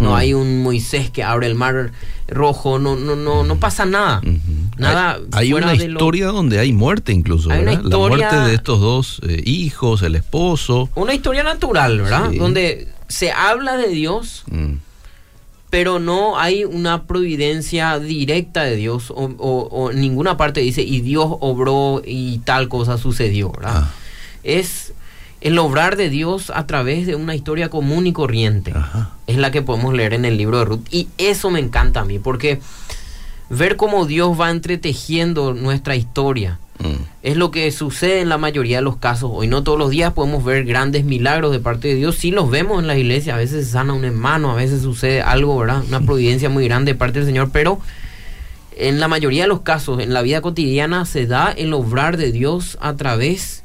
no 0.00 0.10
Mm. 0.10 0.14
hay 0.14 0.34
un 0.34 0.62
Moisés 0.62 1.08
que 1.10 1.22
abre 1.22 1.46
el 1.46 1.54
mar 1.54 1.92
rojo, 2.28 2.78
no, 2.78 2.94
no, 2.96 3.16
no, 3.16 3.42
no 3.42 3.56
pasa 3.56 3.86
nada. 3.86 4.20
Nada 4.76 5.18
Hay, 5.32 5.54
una 5.54 5.72
lo- 5.74 5.82
historia 5.82 6.26
donde 6.26 6.58
hay 6.58 6.72
muerte 6.74 7.12
incluso, 7.12 7.50
Hay 7.50 7.60
¿verdad? 7.64 7.72
historia- 7.84 7.98
La 7.98 8.08
muerte 8.32 8.36
de 8.50 8.54
estos 8.54 8.80
dos 8.80 9.20
eh, 9.26 9.42
hijos, 9.46 10.02
el 10.02 10.14
esposo. 10.16 10.90
Una 10.94 11.14
historia 11.14 11.42
natural, 11.42 12.00
¿verdad? 12.02 12.30
Sí. 12.32 12.38
Donde 12.38 12.88
se 13.08 13.30
habla 13.32 13.76
de 13.78 13.88
Dios, 13.88 14.42
Mm. 14.50 14.74
Pero 15.72 15.98
no 15.98 16.38
hay 16.38 16.66
una 16.66 17.04
providencia 17.04 17.98
directa 17.98 18.62
de 18.62 18.76
Dios 18.76 19.10
o, 19.10 19.30
o- 19.38 19.68
o 19.70 19.90
en 19.90 20.02
ninguna 20.02 20.36
parte 20.36 20.60
dice 20.60 20.82
y 20.82 21.00
Dios 21.00 21.28
obró 21.40 22.02
y 22.04 22.40
tal 22.40 22.68
cosa 22.68 22.98
sucedió, 22.98 23.50
¿verdad? 23.52 23.84
Ah. 23.86 23.90
Es 24.44 24.92
el 25.40 25.58
obrar 25.58 25.96
de 25.96 26.10
Dios 26.10 26.52
a 26.54 26.66
través 26.66 27.06
de 27.06 27.14
una 27.16 27.34
historia 27.34 27.70
común 27.70 28.06
y 28.06 28.12
corriente. 28.12 28.72
Ajá. 28.76 29.12
Es 29.26 29.38
la 29.38 29.50
que 29.50 29.62
podemos 29.62 29.94
leer 29.94 30.12
en 30.12 30.26
el 30.26 30.36
libro 30.36 30.58
de 30.58 30.66
Ruth 30.66 30.86
y 30.90 31.08
eso 31.16 31.50
me 31.50 31.60
encanta 31.60 32.00
a 32.00 32.04
mí 32.04 32.18
porque 32.18 32.60
ver 33.48 33.76
cómo 33.76 34.04
Dios 34.04 34.38
va 34.38 34.50
entretejiendo 34.50 35.54
nuestra 35.54 35.96
historia 35.96 36.58
Mm. 36.82 37.04
es 37.22 37.36
lo 37.36 37.50
que 37.50 37.70
sucede 37.70 38.20
en 38.20 38.28
la 38.28 38.38
mayoría 38.38 38.78
de 38.78 38.82
los 38.82 38.96
casos. 38.96 39.30
Hoy 39.32 39.46
no 39.46 39.62
todos 39.62 39.78
los 39.78 39.90
días 39.90 40.12
podemos 40.12 40.44
ver 40.44 40.64
grandes 40.64 41.04
milagros 41.04 41.52
de 41.52 41.60
parte 41.60 41.88
de 41.88 41.94
Dios. 41.94 42.16
Sí 42.16 42.30
los 42.30 42.50
vemos 42.50 42.80
en 42.80 42.88
la 42.88 42.98
iglesia. 42.98 43.34
A 43.34 43.38
veces 43.38 43.66
se 43.66 43.72
sana 43.72 43.92
un 43.92 44.04
hermano, 44.04 44.50
a 44.50 44.56
veces 44.56 44.82
sucede 44.82 45.22
algo, 45.22 45.56
¿verdad? 45.58 45.84
Una 45.86 46.00
providencia 46.00 46.48
muy 46.48 46.64
grande 46.64 46.92
de 46.92 46.98
parte 46.98 47.20
del 47.20 47.26
Señor. 47.26 47.50
Pero 47.52 47.80
en 48.76 49.00
la 49.00 49.08
mayoría 49.08 49.42
de 49.42 49.48
los 49.48 49.60
casos, 49.60 50.00
en 50.00 50.12
la 50.12 50.22
vida 50.22 50.40
cotidiana, 50.40 51.06
se 51.06 51.26
da 51.26 51.52
el 51.52 51.72
obrar 51.72 52.16
de 52.16 52.32
Dios 52.32 52.78
a 52.80 52.94
través 52.94 53.62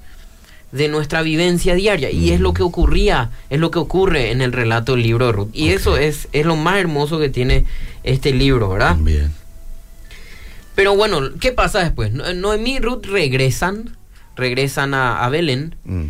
de 0.72 0.88
nuestra 0.90 1.22
vivencia 1.22 1.76
diaria. 1.76 2.12
Y 2.12 2.32
es 2.32 2.40
lo 2.40 2.54
que 2.54 2.64
ocurría, 2.64 3.32
es 3.50 3.60
lo 3.60 3.72
que 3.72 3.80
ocurre 3.80 4.32
en 4.32 4.42
el 4.42 4.54
relato 4.54 4.94
del 4.94 5.04
libro 5.04 5.28
de 5.28 5.32
Ruth. 5.32 5.50
Y 5.54 5.70
eso 5.70 5.98
es, 5.98 6.28
es 6.34 6.46
lo 6.46 6.56
más 6.56 6.78
hermoso 6.78 7.20
que 7.20 7.30
tiene 7.30 7.66
este 8.04 8.32
libro, 8.34 8.70
¿verdad? 8.70 8.96
Bien. 9.00 9.32
Pero 10.78 10.96
bueno, 10.96 11.22
¿qué 11.40 11.52
pasa 11.52 11.80
después? 11.80 12.12
Noemí 12.14 12.76
y 12.76 12.80
Ruth 12.80 13.08
regresan, 13.08 13.98
regresan 14.36 14.94
a, 14.94 15.28
Belén. 15.28 15.74
Mm. 15.86 16.04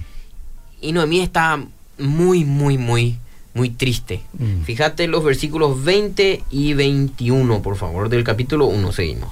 Y 0.81 0.91
Noemí 0.91 1.21
está 1.21 1.63
muy, 1.97 2.43
muy, 2.43 2.77
muy, 2.77 3.15
muy 3.53 3.69
triste. 3.69 4.23
Mm. 4.37 4.63
Fíjate 4.63 5.07
los 5.07 5.23
versículos 5.23 5.85
20 5.85 6.43
y 6.51 6.73
21, 6.73 7.61
por 7.61 7.77
favor, 7.77 8.09
del 8.09 8.25
capítulo 8.25 8.65
1, 8.65 8.91
seguimos. 8.91 9.29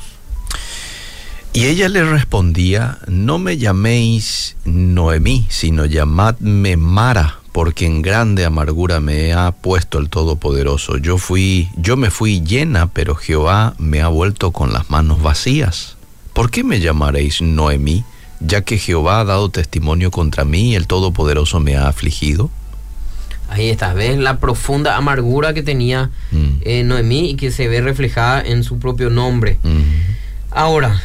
Y 1.51 1.65
ella 1.65 1.89
le 1.89 2.05
respondía, 2.05 2.99
no 3.07 3.37
me 3.37 3.57
llaméis 3.57 4.55
Noemí, 4.63 5.47
sino 5.49 5.85
llamadme 5.85 6.77
Mara, 6.77 7.41
porque 7.55 7.85
en 7.85 8.01
grande 8.01 8.43
amargura 8.43 8.99
me 8.99 9.31
ha 9.31 9.53
puesto 9.53 9.97
el 9.99 10.09
Todopoderoso. 10.09 10.97
Yo 10.97 11.17
fui, 11.17 11.69
yo 11.77 11.95
me 11.95 12.11
fui 12.11 12.41
llena, 12.41 12.87
pero 12.87 13.15
Jehová 13.15 13.75
me 13.77 14.01
ha 14.01 14.09
vuelto 14.09 14.51
con 14.51 14.73
las 14.73 14.89
manos 14.89 15.21
vacías. 15.21 15.95
¿Por 16.33 16.51
qué 16.51 16.65
me 16.65 16.81
llamaréis 16.81 17.41
Noemí, 17.41 18.03
ya 18.41 18.63
que 18.63 18.77
Jehová 18.77 19.21
ha 19.21 19.23
dado 19.23 19.47
testimonio 19.47 20.11
contra 20.11 20.43
mí 20.43 20.71
y 20.71 20.75
el 20.75 20.85
Todopoderoso 20.85 21.61
me 21.61 21.77
ha 21.77 21.87
afligido? 21.87 22.49
Ahí 23.47 23.69
está, 23.69 23.93
ves 23.93 24.17
la 24.17 24.41
profunda 24.41 24.97
amargura 24.97 25.53
que 25.53 25.63
tenía 25.63 26.11
mm. 26.31 26.47
eh, 26.59 26.83
Noemí 26.83 27.29
y 27.29 27.35
que 27.35 27.51
se 27.51 27.69
ve 27.69 27.79
reflejada 27.79 28.41
en 28.41 28.65
su 28.65 28.79
propio 28.79 29.09
nombre. 29.09 29.59
Mm. 29.63 29.81
Ahora, 30.51 31.01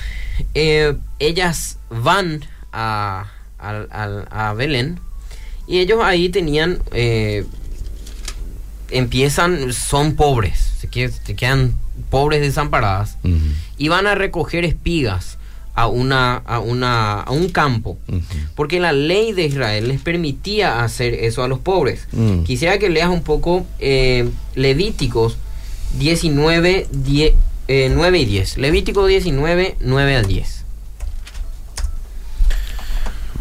eh, 0.55 0.97
ellas 1.21 1.79
van 1.91 2.45
a, 2.73 3.27
a, 3.61 4.53
Belén 4.55 4.99
y 5.71 5.79
ellos 5.79 6.01
ahí 6.03 6.31
tenían, 6.31 6.81
eh, 6.91 7.45
empiezan, 8.91 9.73
son 9.73 10.17
pobres, 10.17 10.59
se, 10.81 10.89
quedan, 10.89 11.77
pobres 12.11 12.41
desamparadas 12.41 13.19
y 13.79 13.87
van 13.87 14.09
a 14.09 14.17
recoger 14.17 14.65
espigas 14.65 15.39
a, 15.77 15.87
una, 15.87 16.39
a, 16.39 16.59
una, 16.59 17.21
a 17.21 17.31
un 17.31 17.51
campo, 17.51 17.99
porque 18.57 18.81
la 18.81 18.93
ley 18.93 19.33
de 19.33 19.45
Israel 19.45 19.87
les 19.87 20.01
permitía 20.01 20.83
hacer 20.83 21.15
eso 21.15 21.45
a 21.45 21.49
los 21.49 21.61
pobres. 21.61 22.09
Quisiera 22.45 22.79
que 22.81 22.89
leas 22.91 23.09
un 23.09 23.23
poco 23.23 23.65
eh, 23.79 24.29
Levíticos 24.57 25.39
19, 26.01 26.89
10, 26.91 27.35
9 27.93 28.19
y 28.19 28.25
10. 28.25 28.59
Levítico 28.59 29.07
19, 29.07 29.77
9 29.79 30.17
al 30.17 30.27
10. 30.27 30.65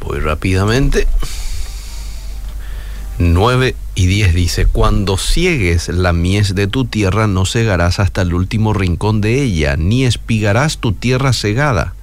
Voy 0.05 0.19
rápidamente. 0.19 1.07
9 3.21 3.75
y 3.95 4.07
10 4.07 4.33
dice, 4.33 4.65
cuando 4.65 5.17
ciegues 5.17 5.89
la 5.89 6.13
mies 6.13 6.55
de 6.55 6.67
tu 6.67 6.85
tierra 6.85 7.27
no 7.27 7.45
cegarás 7.45 7.99
hasta 7.99 8.21
el 8.21 8.33
último 8.33 8.73
rincón 8.73 9.19
de 9.19 9.43
ella, 9.43 9.75
ni 9.75 10.05
espigarás 10.05 10.77
tu 10.77 10.93
tierra 10.93 11.33
cegada, 11.33 11.95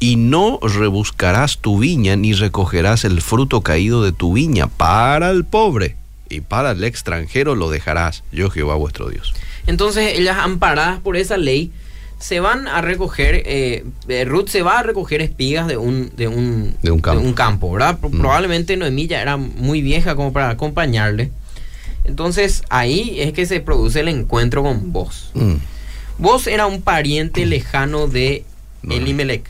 y 0.00 0.16
no 0.16 0.58
rebuscarás 0.62 1.58
tu 1.58 1.78
viña, 1.78 2.16
ni 2.16 2.32
recogerás 2.32 3.04
el 3.04 3.20
fruto 3.20 3.60
caído 3.60 4.02
de 4.02 4.12
tu 4.12 4.32
viña 4.32 4.66
para 4.66 5.28
el 5.28 5.44
pobre, 5.44 5.96
y 6.30 6.40
para 6.40 6.70
el 6.70 6.82
extranjero 6.82 7.54
lo 7.54 7.68
dejarás, 7.68 8.24
yo 8.32 8.48
Jehová 8.48 8.76
vuestro 8.76 9.10
Dios. 9.10 9.34
Entonces 9.66 10.18
ellas 10.18 10.38
amparadas 10.38 10.98
por 11.00 11.18
esa 11.18 11.36
ley 11.36 11.72
se 12.18 12.40
van 12.40 12.68
a 12.68 12.80
recoger, 12.80 13.42
eh, 13.46 13.84
eh, 14.08 14.24
Ruth 14.24 14.48
se 14.48 14.62
va 14.62 14.78
a 14.78 14.82
recoger 14.82 15.20
espigas 15.20 15.66
de 15.66 15.76
un, 15.76 16.10
de 16.16 16.28
un, 16.28 16.76
de 16.82 16.90
un, 16.90 17.00
campo. 17.34 17.72
¿verdad? 17.72 17.98
Mm. 18.00 18.18
Probablemente 18.18 18.76
Noemí 18.76 19.06
ya 19.06 19.20
era 19.20 19.36
muy 19.36 19.82
vieja 19.82 20.14
como 20.16 20.32
para 20.32 20.50
acompañarle. 20.50 21.30
Entonces 22.04 22.62
ahí 22.68 23.16
es 23.20 23.32
que 23.32 23.46
se 23.46 23.60
produce 23.60 24.00
el 24.00 24.08
encuentro 24.08 24.62
con 24.62 24.92
vos. 24.92 25.30
Mm. 25.34 25.54
Vos 26.18 26.46
era 26.46 26.66
un 26.66 26.82
pariente 26.82 27.44
mm. 27.44 27.48
lejano 27.48 28.06
de 28.06 28.44
Elimelech. 28.88 29.44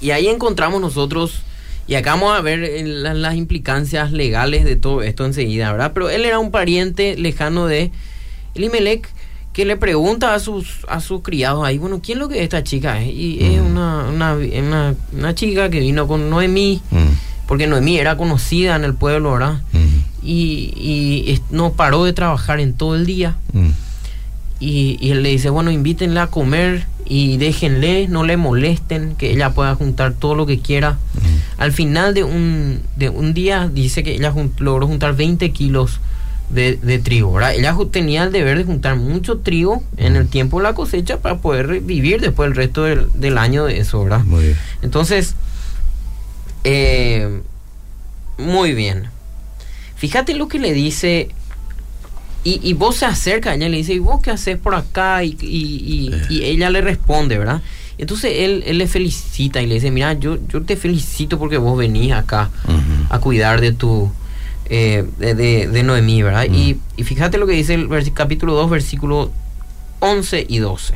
Y 0.00 0.10
ahí 0.10 0.28
encontramos 0.28 0.80
nosotros, 0.80 1.42
y 1.86 1.94
acá 1.94 2.12
vamos 2.12 2.36
a 2.36 2.40
ver 2.42 2.64
eh, 2.64 2.82
las 2.84 3.34
implicancias 3.34 4.12
legales 4.12 4.64
de 4.64 4.76
todo 4.76 5.02
esto 5.02 5.24
enseguida, 5.24 5.72
¿verdad? 5.72 5.92
Pero 5.94 6.10
él 6.10 6.24
era 6.24 6.38
un 6.38 6.50
pariente 6.50 7.16
lejano 7.16 7.66
de 7.66 7.90
Elimelech 8.54 9.08
que 9.54 9.64
le 9.64 9.76
pregunta 9.76 10.34
a 10.34 10.40
sus 10.40 10.84
a 10.88 11.00
sus 11.00 11.22
criados 11.22 11.64
ahí, 11.64 11.78
bueno, 11.78 12.00
¿quién 12.02 12.18
es 12.18 12.22
lo 12.22 12.28
que 12.28 12.42
esta 12.42 12.64
chica 12.64 13.00
es? 13.00 13.14
Y 13.14 13.38
es 13.40 13.62
mm. 13.62 13.66
una, 13.66 14.94
una, 15.12 15.34
chica 15.34 15.70
que 15.70 15.78
vino 15.78 16.08
con 16.08 16.28
Noemí, 16.28 16.82
mm. 16.90 17.46
porque 17.46 17.68
Noemí 17.68 17.96
era 17.96 18.16
conocida 18.16 18.74
en 18.74 18.82
el 18.82 18.94
pueblo, 18.94 19.32
¿verdad? 19.32 19.60
Mm. 19.72 20.26
Y, 20.26 21.40
no 21.50 21.74
paró 21.74 22.04
de 22.04 22.12
trabajar 22.12 22.58
en 22.58 22.74
todo 22.74 22.96
el 22.96 23.06
día. 23.06 23.36
Y, 24.58 24.98
y, 25.00 25.10
él 25.10 25.22
le 25.22 25.28
dice, 25.28 25.50
bueno, 25.50 25.70
invítenla 25.70 26.24
a 26.24 26.26
comer 26.28 26.86
y 27.04 27.36
déjenle, 27.36 28.08
no 28.08 28.24
le 28.24 28.36
molesten, 28.36 29.14
que 29.14 29.30
ella 29.30 29.50
pueda 29.50 29.76
juntar 29.76 30.14
todo 30.14 30.34
lo 30.34 30.46
que 30.46 30.58
quiera. 30.58 30.98
Al 31.58 31.70
final 31.70 32.12
de 32.12 32.24
un, 32.24 32.80
de 32.96 33.08
un 33.08 33.34
día 33.34 33.70
dice 33.72 34.02
que 34.02 34.14
ella 34.14 34.34
logró 34.58 34.88
juntar 34.88 35.14
20 35.14 35.52
kilos 35.52 36.00
de, 36.54 36.98
trigo. 37.00 37.32
¿verdad? 37.32 37.54
Ella 37.54 37.76
tenía 37.90 38.24
el 38.24 38.32
deber 38.32 38.58
de 38.58 38.64
juntar 38.64 38.96
mucho 38.96 39.38
trigo 39.38 39.82
en 39.96 40.16
el 40.16 40.28
tiempo 40.28 40.58
de 40.58 40.64
la 40.64 40.74
cosecha 40.74 41.18
para 41.18 41.38
poder 41.38 41.80
vivir 41.80 42.20
después 42.20 42.48
el 42.48 42.56
resto 42.56 42.84
del, 42.84 43.38
año 43.38 43.64
de 43.64 43.78
eso. 43.78 44.02
¿verdad? 44.02 44.24
Muy 44.24 44.44
bien. 44.44 44.56
Entonces, 44.82 45.34
eh, 46.62 47.40
muy 48.38 48.72
bien. 48.74 49.08
Fíjate 49.96 50.34
lo 50.34 50.48
que 50.48 50.58
le 50.58 50.72
dice. 50.72 51.28
Y, 52.46 52.74
vos 52.74 52.96
se 52.96 53.06
acerca, 53.06 53.54
ella 53.54 53.70
le 53.70 53.78
dice, 53.78 53.94
¿y 53.94 54.00
vos 54.00 54.20
qué 54.20 54.30
haces 54.30 54.58
por 54.58 54.74
acá? 54.74 55.24
Y, 55.24 55.34
y, 55.40 56.44
ella 56.44 56.68
le 56.68 56.82
responde, 56.82 57.38
¿verdad? 57.38 57.62
Entonces 57.96 58.32
él, 58.36 58.62
él, 58.66 58.76
le 58.76 58.86
felicita 58.86 59.62
y 59.62 59.66
le 59.66 59.76
dice, 59.76 59.90
mira, 59.90 60.12
yo, 60.12 60.36
yo 60.48 60.60
te 60.60 60.76
felicito 60.76 61.38
porque 61.38 61.56
vos 61.56 61.78
venís 61.78 62.12
acá 62.12 62.50
a 63.08 63.18
cuidar 63.18 63.62
de 63.62 63.72
tu, 63.72 64.12
eh, 64.66 65.04
de, 65.18 65.82
Noemí, 65.82 66.22
¿verdad? 66.22 66.46
Mm. 66.48 66.54
Y, 66.54 67.02
fíjate 67.02 67.38
lo 67.38 67.46
que 67.46 67.52
dice 67.52 67.74
el 67.74 68.12
capítulo 68.12 68.54
2, 68.54 68.70
versículo 68.70 69.30
11 70.00 70.46
y 70.48 70.58
12. 70.58 70.94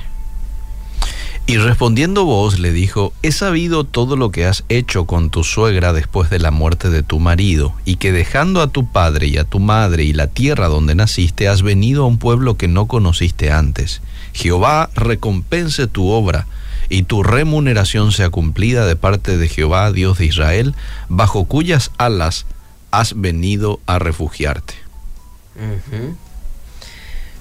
Y 1.46 1.56
respondiendo 1.56 2.26
vos 2.26 2.58
le 2.58 2.72
dijo, 2.72 3.14
he 3.22 3.32
sabido 3.32 3.84
todo 3.84 4.16
lo 4.16 4.30
que 4.30 4.44
has 4.44 4.64
hecho 4.68 5.06
con 5.06 5.30
tu 5.30 5.44
suegra 5.44 5.94
después 5.94 6.28
de 6.28 6.38
la 6.38 6.50
muerte 6.50 6.90
de 6.90 7.02
tu 7.02 7.20
marido, 7.20 7.72
y 7.86 7.96
que 7.96 8.12
dejando 8.12 8.60
a 8.60 8.66
tu 8.68 8.86
padre 8.86 9.28
y 9.28 9.38
a 9.38 9.44
tu 9.44 9.58
madre 9.58 10.04
y 10.04 10.12
la 10.12 10.26
tierra 10.26 10.68
donde 10.68 10.94
naciste, 10.94 11.48
has 11.48 11.62
venido 11.62 12.04
a 12.04 12.06
un 12.06 12.18
pueblo 12.18 12.58
que 12.58 12.68
no 12.68 12.86
conociste 12.86 13.50
antes. 13.50 14.02
Jehová 14.34 14.90
recompense 14.94 15.86
tu 15.86 16.10
obra, 16.10 16.46
y 16.90 17.04
tu 17.04 17.22
remuneración 17.22 18.12
sea 18.12 18.28
cumplida 18.28 18.84
de 18.84 18.96
parte 18.96 19.38
de 19.38 19.48
Jehová, 19.48 19.90
Dios 19.90 20.18
de 20.18 20.26
Israel, 20.26 20.74
bajo 21.08 21.46
cuyas 21.46 21.92
alas 21.96 22.44
has 22.90 23.20
venido 23.20 23.80
a 23.86 23.98
refugiarte. 23.98 24.74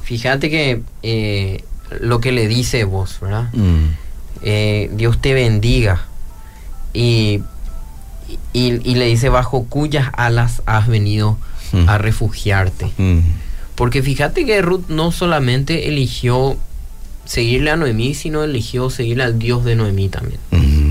Fíjate 0.03 0.49
que 0.49 0.81
eh, 1.03 1.63
lo 1.99 2.19
que 2.19 2.31
le 2.31 2.47
dice 2.47 2.83
vos, 2.83 3.19
¿verdad? 3.21 3.49
Mm. 3.53 3.87
Eh, 4.41 4.89
Dios 4.93 5.21
te 5.21 5.33
bendiga. 5.33 6.05
Y, 6.93 7.43
y, 8.53 8.95
le 8.95 9.05
dice, 9.05 9.29
bajo 9.29 9.65
cuyas 9.65 10.09
alas 10.13 10.63
has 10.65 10.87
venido 10.87 11.37
mm. 11.71 11.89
a 11.89 11.97
refugiarte. 11.97 12.91
Mm. 12.97 13.19
Porque 13.75 14.01
fíjate 14.01 14.45
que 14.45 14.61
Ruth 14.61 14.87
no 14.87 15.11
solamente 15.11 15.87
eligió 15.87 16.57
seguirle 17.27 17.71
a 17.71 17.75
Noemí, 17.75 18.13
sino 18.13 18.43
eligió 18.43 18.89
seguirle 18.89 19.23
al 19.23 19.37
Dios 19.37 19.63
de 19.65 19.75
Noemí 19.75 20.09
también. 20.09 20.39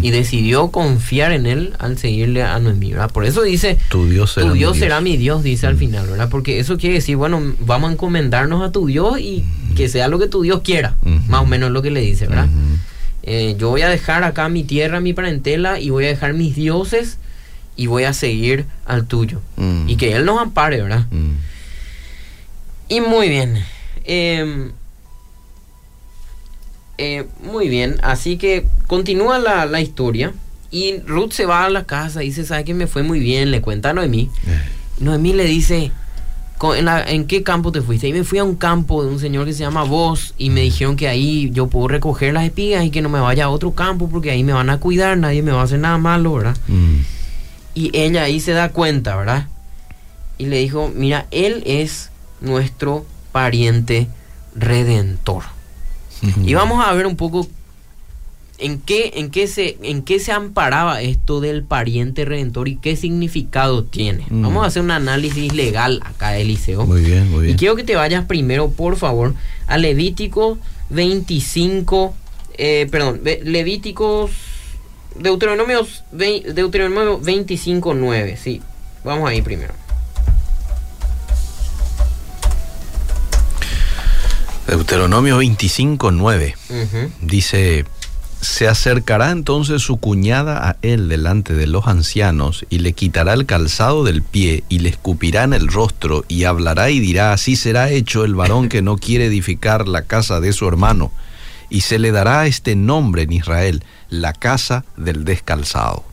Y 0.02 0.10
decidió 0.10 0.68
confiar 0.68 1.32
en 1.32 1.46
él 1.46 1.72
al 1.78 1.98
seguirle 1.98 2.44
a 2.44 2.58
Noemí, 2.60 2.92
¿verdad? 2.92 3.10
Por 3.10 3.24
eso 3.24 3.42
dice, 3.42 3.78
tu 3.88 4.08
Dios 4.08 4.32
será, 4.34 4.52
mi, 4.52 4.58
Dios. 4.58 4.76
será 4.76 5.00
mi 5.00 5.16
Dios, 5.16 5.42
dice 5.42 5.66
al 5.66 5.76
final, 5.76 6.06
¿verdad? 6.06 6.28
Porque 6.30 6.60
eso 6.60 6.76
quiere 6.76 6.96
decir, 6.96 7.16
bueno, 7.16 7.42
vamos 7.60 7.90
a 7.90 7.92
encomendarnos 7.94 8.62
a 8.62 8.70
tu 8.70 8.86
Dios 8.86 9.18
y 9.18 9.44
que 9.74 9.88
sea 9.88 10.06
lo 10.06 10.18
que 10.18 10.28
tu 10.28 10.42
Dios 10.42 10.60
quiera, 10.62 10.96
más 11.26 11.42
o 11.42 11.46
menos 11.46 11.72
lo 11.72 11.82
que 11.82 11.90
le 11.90 12.00
dice, 12.00 12.26
¿verdad? 12.28 12.48
Eh, 13.24 13.56
yo 13.58 13.70
voy 13.70 13.82
a 13.82 13.88
dejar 13.88 14.22
acá 14.22 14.48
mi 14.48 14.62
tierra, 14.62 15.00
mi 15.00 15.12
parentela 15.12 15.80
y 15.80 15.90
voy 15.90 16.04
a 16.04 16.08
dejar 16.08 16.34
mis 16.34 16.54
dioses 16.54 17.18
y 17.74 17.86
voy 17.86 18.04
a 18.04 18.12
seguir 18.12 18.66
al 18.84 19.06
tuyo. 19.06 19.40
Y 19.86 19.96
que 19.96 20.14
Él 20.14 20.24
nos 20.26 20.40
ampare, 20.40 20.82
¿verdad? 20.82 21.06
Y 22.88 23.00
muy 23.00 23.28
bien. 23.28 23.64
Eh, 24.04 24.70
eh, 26.98 27.26
muy 27.42 27.68
bien, 27.68 27.96
así 28.02 28.38
que 28.38 28.66
continúa 28.86 29.38
la, 29.38 29.80
historia 29.80 30.32
y 30.70 30.98
Ruth 31.00 31.32
se 31.32 31.46
va 31.46 31.64
a 31.64 31.70
la 31.70 31.84
casa 31.84 32.22
y 32.22 32.26
dice, 32.26 32.44
¿sabe 32.44 32.64
que 32.64 32.74
me 32.74 32.86
fue 32.86 33.02
muy 33.02 33.20
bien? 33.20 33.50
Le 33.50 33.60
cuenta 33.60 33.90
a 33.90 33.92
Noemí. 33.92 34.30
Eh. 34.46 34.60
Noemí 35.00 35.32
le 35.34 35.44
dice, 35.44 35.92
¿en, 37.06 37.26
qué 37.26 37.42
campo 37.42 37.70
te 37.70 37.82
fuiste? 37.82 38.08
Y 38.08 38.12
me 38.12 38.24
fui 38.24 38.38
a 38.38 38.44
un 38.44 38.56
campo 38.56 39.04
de 39.04 39.10
un 39.10 39.18
señor 39.18 39.44
que 39.44 39.52
se 39.52 39.60
llama 39.60 39.84
Vos 39.84 40.34
y 40.38 40.50
me 40.50 40.62
dijeron 40.62 40.96
que 40.96 41.08
ahí 41.08 41.50
yo 41.52 41.66
puedo 41.66 41.88
recoger 41.88 42.32
las 42.32 42.44
espigas 42.44 42.84
y 42.84 42.90
que 42.90 43.02
no 43.02 43.08
me 43.08 43.20
vaya 43.20 43.44
a 43.44 43.48
otro 43.50 43.72
campo 43.72 44.08
porque 44.08 44.30
ahí 44.30 44.42
me 44.42 44.52
van 44.52 44.70
a 44.70 44.78
cuidar, 44.78 45.18
nadie 45.18 45.42
me 45.42 45.52
va 45.52 45.60
a 45.60 45.64
hacer 45.64 45.78
nada 45.78 45.98
malo, 45.98 46.34
¿verdad? 46.34 46.56
Mm. 46.66 46.96
Y 47.74 47.90
ella 47.92 48.22
ahí 48.22 48.40
se 48.40 48.52
da 48.52 48.70
cuenta, 48.70 49.16
¿verdad? 49.16 49.48
Y 50.38 50.46
le 50.46 50.58
dijo, 50.58 50.90
mira, 50.94 51.26
él 51.30 51.62
es 51.66 52.10
nuestro 52.40 53.04
pariente 53.32 54.08
redentor. 54.54 55.55
Y 56.44 56.54
vamos 56.54 56.84
a 56.84 56.92
ver 56.94 57.06
un 57.06 57.16
poco 57.16 57.46
en 58.58 58.78
qué, 58.80 59.12
en 59.16 59.30
qué, 59.30 59.46
se, 59.48 59.76
en 59.82 60.02
qué 60.02 60.18
se 60.18 60.32
amparaba 60.32 61.02
esto 61.02 61.40
del 61.40 61.62
pariente 61.62 62.24
redentor 62.24 62.68
y 62.68 62.76
qué 62.76 62.96
significado 62.96 63.84
tiene. 63.84 64.24
Mm. 64.30 64.42
Vamos 64.42 64.64
a 64.64 64.68
hacer 64.68 64.82
un 64.82 64.90
análisis 64.92 65.52
legal 65.52 66.00
acá, 66.04 66.36
Eliseo. 66.38 66.86
Muy 66.86 67.02
bien, 67.02 67.30
muy 67.30 67.40
Y 67.40 67.46
bien. 67.48 67.58
quiero 67.58 67.76
que 67.76 67.84
te 67.84 67.96
vayas 67.96 68.24
primero, 68.24 68.70
por 68.70 68.96
favor, 68.96 69.34
a 69.66 69.76
Levítico 69.76 70.56
25, 70.88 72.14
eh, 72.56 72.88
perdón, 72.90 73.20
Levíticos, 73.44 74.30
Deuteronomios, 75.18 76.04
vei- 76.12 76.42
Deuteronomio 76.44 77.18
25, 77.20 77.92
9, 77.94 78.36
sí. 78.42 78.62
Vamos 79.04 79.28
ahí 79.28 79.42
primero. 79.42 79.74
Deuteronomio 84.66 85.38
25, 85.38 86.10
9. 86.10 86.54
Ujú. 86.68 87.10
Dice, 87.22 87.84
se 88.40 88.68
acercará 88.68 89.30
entonces 89.30 89.82
su 89.82 89.96
cuñada 89.98 90.68
a 90.68 90.76
él 90.82 91.08
delante 91.08 91.54
de 91.54 91.66
los 91.66 91.86
ancianos 91.86 92.66
y 92.68 92.78
le 92.78 92.92
quitará 92.92 93.32
el 93.32 93.46
calzado 93.46 94.04
del 94.04 94.22
pie 94.22 94.64
y 94.68 94.80
le 94.80 94.88
escupirá 94.90 95.44
en 95.44 95.52
el 95.52 95.68
rostro 95.68 96.24
y 96.28 96.44
hablará 96.44 96.90
y 96.90 97.00
dirá, 97.00 97.32
así 97.32 97.56
será 97.56 97.90
hecho 97.90 98.24
el 98.24 98.34
varón 98.34 98.68
que 98.68 98.82
no 98.82 98.98
quiere 98.98 99.26
edificar 99.26 99.88
la 99.88 100.02
casa 100.02 100.40
de 100.40 100.52
su 100.52 100.66
hermano. 100.68 101.12
Y 101.68 101.80
se 101.80 101.98
le 101.98 102.12
dará 102.12 102.46
este 102.46 102.76
nombre 102.76 103.22
en 103.22 103.32
Israel, 103.32 103.82
la 104.08 104.32
casa 104.32 104.84
del 104.96 105.24
descalzado. 105.24 106.04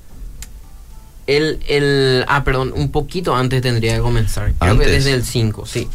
El, 1.28 1.60
el, 1.68 2.26
ah, 2.28 2.44
perdón, 2.44 2.74
un 2.76 2.92
poquito 2.92 3.36
antes 3.36 3.62
tendría 3.62 3.96
que 3.96 4.02
comenzar. 4.02 4.54
Creo 4.60 4.78
que 4.78 4.86
Antes. 4.86 5.06
desde 5.06 5.14
el 5.14 5.24
5, 5.24 5.66
sí. 5.66 5.88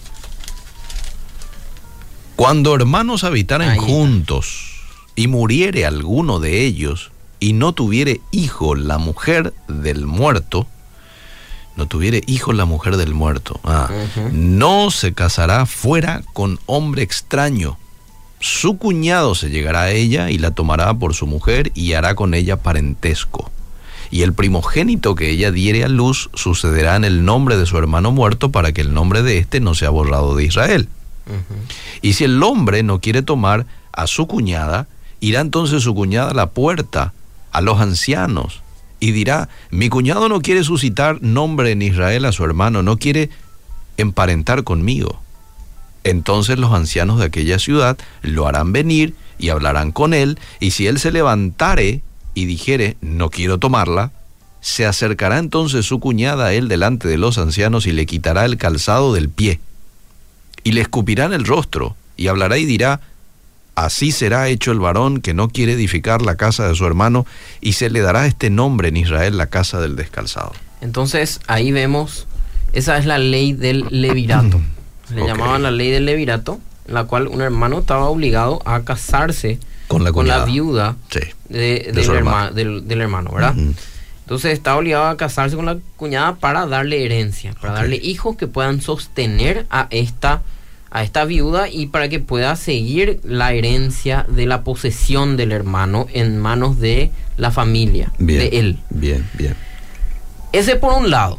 Cuando 2.38 2.72
hermanos 2.76 3.24
habitaren 3.24 3.70
Ahí 3.70 3.78
está. 3.78 3.90
juntos 3.90 4.76
y 5.16 5.26
muriere 5.26 5.84
alguno 5.86 6.38
de 6.38 6.64
ellos 6.64 7.10
y 7.40 7.52
no 7.52 7.72
tuviere 7.72 8.20
hijo 8.30 8.76
la 8.76 8.98
mujer 8.98 9.52
del 9.66 10.06
muerto, 10.06 10.68
no 11.74 11.86
tuviere 11.86 12.22
hijo 12.28 12.52
la 12.52 12.64
mujer 12.64 12.96
del 12.96 13.12
muerto, 13.12 13.58
ah, 13.64 13.90
no 14.30 14.92
se 14.92 15.14
casará 15.14 15.66
fuera 15.66 16.22
con 16.32 16.60
hombre 16.66 17.02
extraño. 17.02 17.76
Su 18.38 18.78
cuñado 18.78 19.34
se 19.34 19.50
llegará 19.50 19.82
a 19.82 19.90
ella 19.90 20.30
y 20.30 20.38
la 20.38 20.52
tomará 20.52 20.94
por 20.94 21.14
su 21.14 21.26
mujer 21.26 21.72
y 21.74 21.94
hará 21.94 22.14
con 22.14 22.34
ella 22.34 22.58
parentesco. 22.58 23.50
Y 24.12 24.22
el 24.22 24.32
primogénito 24.32 25.16
que 25.16 25.28
ella 25.30 25.50
diere 25.50 25.82
a 25.82 25.88
luz 25.88 26.30
sucederá 26.34 26.94
en 26.94 27.04
el 27.04 27.24
nombre 27.24 27.56
de 27.56 27.66
su 27.66 27.76
hermano 27.78 28.12
muerto 28.12 28.52
para 28.52 28.70
que 28.70 28.80
el 28.82 28.94
nombre 28.94 29.24
de 29.24 29.38
éste 29.38 29.58
no 29.58 29.74
sea 29.74 29.90
borrado 29.90 30.36
de 30.36 30.44
Israel. 30.44 30.88
Y 32.02 32.14
si 32.14 32.24
el 32.24 32.42
hombre 32.42 32.82
no 32.82 33.00
quiere 33.00 33.22
tomar 33.22 33.66
a 33.92 34.06
su 34.06 34.26
cuñada, 34.26 34.86
irá 35.20 35.40
entonces 35.40 35.82
su 35.82 35.94
cuñada 35.94 36.30
a 36.30 36.34
la 36.34 36.50
puerta, 36.50 37.12
a 37.50 37.60
los 37.60 37.80
ancianos, 37.80 38.62
y 39.00 39.12
dirá, 39.12 39.48
mi 39.70 39.88
cuñado 39.88 40.28
no 40.28 40.40
quiere 40.40 40.64
suscitar 40.64 41.22
nombre 41.22 41.70
en 41.70 41.82
Israel 41.82 42.24
a 42.24 42.32
su 42.32 42.44
hermano, 42.44 42.82
no 42.82 42.96
quiere 42.96 43.30
emparentar 43.96 44.64
conmigo. 44.64 45.20
Entonces 46.04 46.58
los 46.58 46.72
ancianos 46.72 47.18
de 47.18 47.26
aquella 47.26 47.58
ciudad 47.58 47.98
lo 48.22 48.46
harán 48.46 48.72
venir 48.72 49.14
y 49.38 49.50
hablarán 49.50 49.92
con 49.92 50.14
él, 50.14 50.38
y 50.60 50.72
si 50.72 50.86
él 50.86 50.98
se 50.98 51.12
levantare 51.12 52.02
y 52.34 52.46
dijere, 52.46 52.96
no 53.00 53.30
quiero 53.30 53.58
tomarla, 53.58 54.12
se 54.60 54.86
acercará 54.86 55.38
entonces 55.38 55.86
su 55.86 56.00
cuñada 56.00 56.46
a 56.46 56.52
él 56.52 56.66
delante 56.66 57.06
de 57.06 57.18
los 57.18 57.38
ancianos 57.38 57.86
y 57.86 57.92
le 57.92 58.06
quitará 58.06 58.44
el 58.44 58.56
calzado 58.56 59.14
del 59.14 59.28
pie 59.28 59.60
y 60.64 60.72
le 60.72 60.80
escupirá 60.82 61.24
en 61.24 61.32
el 61.32 61.44
rostro, 61.44 61.96
y 62.16 62.28
hablará 62.28 62.58
y 62.58 62.64
dirá, 62.64 63.00
así 63.74 64.10
será 64.12 64.48
hecho 64.48 64.72
el 64.72 64.80
varón 64.80 65.20
que 65.20 65.34
no 65.34 65.48
quiere 65.48 65.72
edificar 65.74 66.22
la 66.22 66.36
casa 66.36 66.68
de 66.68 66.74
su 66.74 66.84
hermano, 66.86 67.26
y 67.60 67.74
se 67.74 67.90
le 67.90 68.00
dará 68.00 68.26
este 68.26 68.50
nombre 68.50 68.88
en 68.88 68.96
Israel, 68.96 69.36
la 69.36 69.46
casa 69.46 69.80
del 69.80 69.96
descalzado. 69.96 70.52
Entonces 70.80 71.40
ahí 71.46 71.72
vemos, 71.72 72.26
esa 72.72 72.98
es 72.98 73.06
la 73.06 73.18
ley 73.18 73.52
del 73.52 73.86
levirato. 73.90 74.60
Le 75.14 75.22
Ok. 75.22 75.28
llamaban 75.28 75.62
la 75.62 75.70
ley 75.70 75.90
del 75.90 76.04
levirato, 76.06 76.60
en 76.86 76.94
la 76.94 77.04
cual 77.04 77.28
un 77.28 77.40
hermano 77.40 77.78
estaba 77.80 78.04
obligado 78.06 78.60
a 78.64 78.82
casarse 78.82 79.58
Con 79.86 80.04
la 80.04 80.12
cuñada. 80.12 80.44
viuda 80.44 80.96
Sí. 81.10 81.20
de- 81.48 81.58
De 81.58 81.92
del, 81.92 82.04
herma- 82.04 82.16
hermano. 82.18 82.50
del- 82.52 82.88
del 82.88 83.00
hermano, 83.00 83.30
¿verdad? 83.32 83.56
Ujú. 83.56 83.74
Entonces 84.28 84.52
está 84.52 84.76
obligado 84.76 85.06
a 85.06 85.16
casarse 85.16 85.56
con 85.56 85.64
la 85.64 85.78
cuñada 85.96 86.34
para 86.36 86.66
darle 86.66 87.02
herencia, 87.02 87.54
para 87.62 87.72
darle 87.72 87.96
hijos 87.96 88.36
que 88.36 88.46
puedan 88.46 88.82
sostener 88.82 89.64
a 89.70 89.86
esta, 89.88 90.42
a 90.90 91.02
esta 91.02 91.24
viuda 91.24 91.70
y 91.70 91.86
para 91.86 92.10
que 92.10 92.20
pueda 92.20 92.54
seguir 92.56 93.20
la 93.24 93.54
herencia 93.54 94.26
de 94.28 94.44
la 94.44 94.64
posesión 94.64 95.38
del 95.38 95.50
hermano 95.50 96.06
en 96.12 96.36
manos 96.36 96.78
de 96.78 97.10
la 97.38 97.50
familia, 97.50 98.12
Bien. 98.18 98.38
de 98.40 98.58
él. 98.58 98.78
Bien, 98.90 99.26
bien. 99.32 99.56
Ese 100.52 100.76
por 100.76 100.92
un 100.92 101.08
lado. 101.08 101.38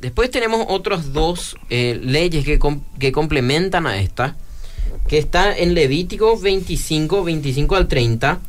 Después 0.00 0.30
tenemos 0.30 0.64
otras 0.70 1.12
dos 1.12 1.58
eh, 1.68 2.00
leyes 2.02 2.46
que, 2.46 2.58
com- 2.58 2.80
que 2.98 3.12
complementan 3.12 3.86
a 3.86 3.98
esta, 3.98 4.34
que 5.08 5.18
está 5.18 5.54
en 5.54 5.74
Levítico 5.74 6.38
25, 6.40 7.22
25 7.22 7.76
al 7.76 7.86
30 7.86 8.40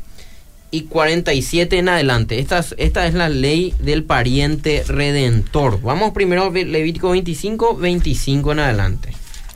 y 0.76 0.82
47 0.82 1.78
en 1.78 1.88
adelante. 1.88 2.40
Esta 2.40 2.60
es, 2.60 2.76
esta 2.78 3.08
es 3.08 3.14
la 3.14 3.30
ley 3.30 3.74
del 3.80 4.04
pariente 4.04 4.84
redentor. 4.86 5.82
Vamos 5.82 6.12
primero 6.12 6.48
a 6.48 6.50
Levítico 6.52 7.12
25, 7.12 7.78
25 7.78 8.52
en 8.52 8.60
adelante. 8.60 9.14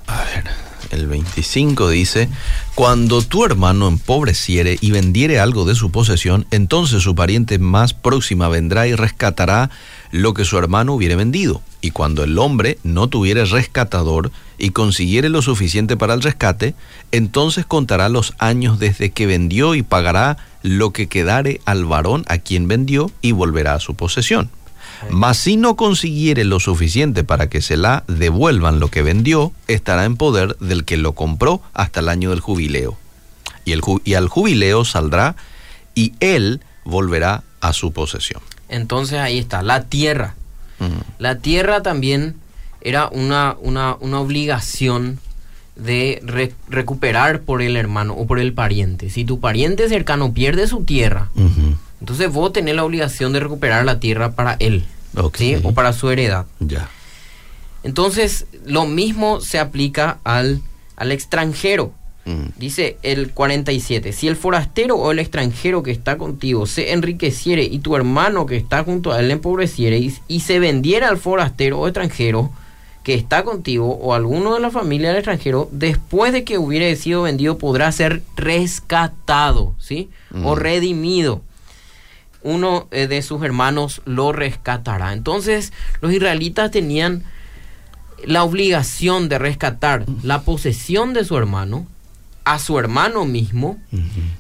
A 0.08 0.23
ver, 0.23 0.45
el 0.91 1.08
25 1.08 1.89
dice, 1.89 2.29
cuando 2.73 3.21
tu 3.21 3.43
hermano 3.43 3.89
empobreciere 3.89 4.77
y 4.79 4.91
vendiere 4.91 5.41
algo 5.41 5.65
de 5.65 5.75
su 5.75 5.91
posesión, 5.91 6.47
entonces 6.51 7.03
su 7.03 7.15
pariente 7.15 7.60
más 7.60 7.93
próxima 7.93 8.47
vendrá 8.47 8.88
y 8.88 8.95
rescatará 8.95 9.69
lo 10.12 10.34
que 10.34 10.45
su 10.45 10.58
hermano 10.58 10.93
hubiere 10.93 11.17
vendido. 11.17 11.62
Y 11.82 11.91
cuando 11.91 12.23
el 12.23 12.38
hombre 12.39 12.77
no 12.84 13.08
tuviere 13.08 13.43
rescatador 13.43 14.32
y 14.58 14.69
consiguiere 14.69 15.27
lo 15.27 15.41
suficiente 15.41 15.97
para 15.97 16.13
el 16.13 16.21
rescate, 16.21 16.75
entonces 17.12 17.65
contará 17.65 18.08
los 18.08 18.34
años 18.38 18.79
desde 18.79 19.12
que 19.12 19.27
vendió 19.27 19.75
y 19.75 19.84
pagará 19.84 20.38
lo 20.62 20.91
que 20.91 21.08
quedare 21.08 21.62
al 21.65 21.86
varón 21.86 22.26
a 22.28 22.38
quien 22.38 22.67
vendió 22.67 23.12
y 23.22 23.32
volverá 23.32 23.76
a 23.76 23.80
su 23.80 23.95
posesión. 23.95 24.50
Mas 25.10 25.38
si 25.38 25.56
no 25.56 25.76
consiguiere 25.78 26.43
lo 26.43 26.60
suficiente 26.60 27.24
para 27.24 27.48
que 27.48 27.62
se 27.62 27.78
la 27.78 28.04
devuelvan 28.08 28.80
lo 28.82 28.89
que 28.89 29.02
vendió, 29.02 29.54
estará 29.67 30.04
en 30.04 30.17
poder 30.17 30.58
del 30.58 30.84
que 30.84 30.98
lo 30.98 31.13
compró 31.13 31.62
hasta 31.74 32.02
el 32.02 32.10
año 32.10 32.32
del 32.32 32.41
jubileo. 32.41 32.98
Y, 33.63 33.72
el, 33.72 33.82
ju- 33.82 34.02
y 34.04 34.15
al 34.15 34.28
jubileo 34.28 34.84
saldrá 34.84 35.36
y 35.95 36.13
él 36.19 36.62
volverá 36.84 37.43
a 37.62 37.72
su 37.72 37.93
posesión. 37.93 38.41
Entonces 38.67 39.19
ahí 39.19 39.38
está, 39.39 39.62
la 39.62 39.84
tierra. 39.86 40.36
Mm, 40.80 41.00
La 41.17 41.38
tierra 41.38 41.82
también 41.82 42.36
era 42.82 43.08
una, 43.08 43.56
una, 43.62 43.95
una 44.02 44.19
obligación 44.19 45.19
de 45.80 46.22
re- 46.26 46.54
recuperar 46.70 47.42
por 47.42 47.62
el 47.62 47.76
hermano 47.78 48.13
o 48.13 48.28
por 48.28 48.39
el 48.39 48.54
pariente. 48.54 49.10
Si 49.10 49.26
tu 49.26 49.39
pariente 49.39 49.88
cercano 49.89 50.34
pierde 50.34 50.68
su 50.68 50.84
tierra, 50.84 51.30
entonces 52.00 52.32
vos 52.32 52.54
tenés 52.54 52.76
la 52.76 52.84
obligación 52.84 53.34
de 53.34 53.39
recuperar 53.39 53.86
la 53.86 54.00
tierra 54.00 54.32
para 54.32 54.56
él. 54.60 54.84
¿sí? 55.39 55.56
o 55.63 55.74
para 55.74 55.92
su 55.94 56.10
heredad. 56.12 56.46
Ya. 56.60 56.88
Entonces 57.84 58.46
lo 58.65 58.86
mismo 58.86 59.42
se 59.42 59.60
aplica 59.60 60.20
al, 60.24 60.62
al 60.96 61.12
extranjero. 61.12 61.94
Mm, 62.26 62.48
Dice 62.58 62.98
el 63.02 63.32
47, 63.32 64.12
si 64.13 64.28
el 64.28 64.36
forastero 64.36 64.96
o 64.98 65.12
el 65.12 65.20
extranjero 65.20 65.82
que 65.84 65.92
está 65.92 66.18
contigo 66.18 66.65
se 66.68 66.92
enriqueciere 66.92 67.63
y 67.63 67.80
tu 67.80 67.96
hermano 67.96 68.46
que 68.46 68.58
está 68.58 68.84
junto 68.84 69.12
a 69.13 69.20
él 69.22 69.32
empobreciere 69.32 69.98
y, 69.98 70.13
y 70.28 70.42
se 70.42 70.60
vendiera 70.60 71.08
al 71.10 71.18
forastero 71.18 71.80
o 71.80 71.88
extranjero 71.88 72.52
que 73.10 73.15
está 73.15 73.43
contigo 73.43 73.95
o 73.95 74.13
alguno 74.13 74.54
de 74.54 74.60
la 74.60 74.69
familia 74.69 75.08
del 75.08 75.17
extranjero, 75.17 75.67
después 75.72 76.32
de 76.32 76.43
que 76.43 76.60
hubiere 76.60 76.95
sido 76.95 77.24
vendido 77.24 77.58
podrá 77.58 77.91
ser 77.91 78.22
rescatado, 78.38 79.74
¿sí? 79.80 80.12
O 80.43 80.54
redimido. 80.54 81.41
Uno 82.43 82.88
eh, 82.91 83.08
de 83.08 83.24
sus 83.24 83.41
hermanos 83.41 84.04
lo 84.06 84.32
rescatará. 84.32 85.13
Entonces 85.13 85.74
los 86.02 86.13
israelitas 86.13 86.69
tenían 86.69 87.24
la 88.24 88.43
obligación 88.43 89.28
de 89.28 89.39
rescatar 89.39 90.06
la 90.22 90.43
posesión 90.43 91.15
de 91.15 91.26
su 91.26 91.36
hermano, 91.36 91.88
a 92.43 92.60
su 92.60 92.78
hermano 92.78 93.26
mismo 93.26 93.80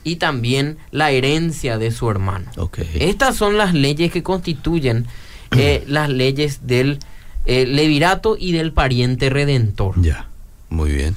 y 0.03 0.17
también 0.17 0.77
la 0.91 1.09
herencia 1.09 1.79
de 1.79 1.89
su 1.89 2.07
hermano. 2.07 2.51
Estas 2.93 3.35
son 3.35 3.57
las 3.57 3.73
leyes 3.73 4.11
que 4.11 4.21
constituyen 4.21 5.07
eh, 5.57 5.83
las 5.87 6.07
leyes 6.07 6.67
del 6.67 6.99
eh, 7.45 7.65
levirato 7.65 8.35
y 8.39 8.51
del 8.51 8.71
pariente 8.73 9.29
redentor. 9.29 10.01
Ya. 10.01 10.27
Muy 10.69 10.91
bien. 10.91 11.15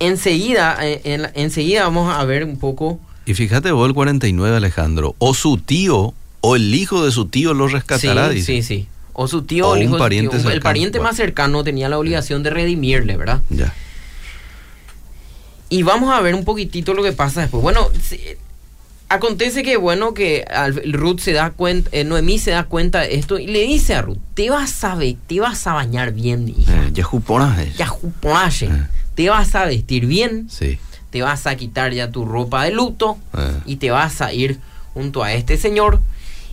Enseguida, 0.00 0.76
eh, 0.80 1.00
en 1.04 1.30
enseguida 1.34 1.84
vamos 1.84 2.12
a 2.14 2.24
ver 2.24 2.44
un 2.44 2.58
poco. 2.58 2.98
Y 3.26 3.34
fíjate 3.34 3.70
vos 3.72 3.86
el 3.88 3.94
49, 3.94 4.56
Alejandro. 4.56 5.14
O 5.18 5.34
su 5.34 5.58
tío 5.58 6.14
o 6.40 6.56
el 6.56 6.74
hijo 6.74 7.04
de 7.04 7.10
su 7.10 7.26
tío 7.26 7.54
lo 7.54 7.68
rescatará, 7.68 8.28
sí, 8.30 8.34
dice. 8.34 8.46
sí, 8.52 8.62
sí. 8.62 8.88
O 9.12 9.28
su 9.28 9.42
tío, 9.42 9.68
O 9.68 9.76
el, 9.76 9.82
un 9.82 9.84
hijo 9.84 9.92
de 9.94 9.98
su 9.98 10.02
pariente 10.02 10.30
tío. 10.30 10.38
el 10.38 10.42
cercano. 10.44 10.62
pariente 10.62 11.00
más 11.00 11.16
cercano 11.16 11.62
tenía 11.64 11.88
la 11.88 11.98
obligación 11.98 12.42
de 12.42 12.50
redimirle, 12.50 13.16
¿verdad? 13.16 13.40
Ya. 13.48 13.72
Y 15.70 15.82
vamos 15.82 16.12
a 16.12 16.20
ver 16.20 16.34
un 16.34 16.44
poquitito 16.44 16.94
lo 16.94 17.02
que 17.02 17.12
pasa 17.12 17.40
después. 17.42 17.62
Bueno, 17.62 17.88
acontece 19.14 19.62
que, 19.62 19.76
bueno, 19.76 20.14
que 20.14 20.44
Ruth 20.92 21.18
se 21.20 21.32
da 21.32 21.50
cuenta, 21.50 21.88
eh, 21.92 22.04
Noemí 22.04 22.38
se 22.38 22.50
da 22.52 22.64
cuenta 22.64 23.00
de 23.00 23.14
esto 23.16 23.38
y 23.38 23.46
le 23.46 23.62
dice 23.62 23.94
a 23.94 24.02
Ruth, 24.02 24.18
te 24.34 24.50
vas 24.50 24.84
a, 24.84 24.98
te 25.26 25.40
vas 25.40 25.66
a 25.66 25.72
bañar 25.74 26.12
bien, 26.12 26.48
hija. 26.48 26.86
Eh. 26.86 27.72
Eh. 28.66 28.86
Te 29.14 29.28
vas 29.30 29.54
a 29.54 29.64
vestir 29.66 30.06
bien, 30.06 30.46
Sí. 30.50 30.78
te 31.10 31.22
vas 31.22 31.46
a 31.46 31.56
quitar 31.56 31.92
ya 31.92 32.10
tu 32.10 32.24
ropa 32.24 32.64
de 32.64 32.72
luto 32.72 33.16
Eh. 33.36 33.52
y 33.66 33.76
te 33.76 33.90
vas 33.90 34.20
a 34.20 34.32
ir 34.32 34.58
junto 34.92 35.22
a 35.22 35.32
este 35.32 35.56
señor 35.56 36.00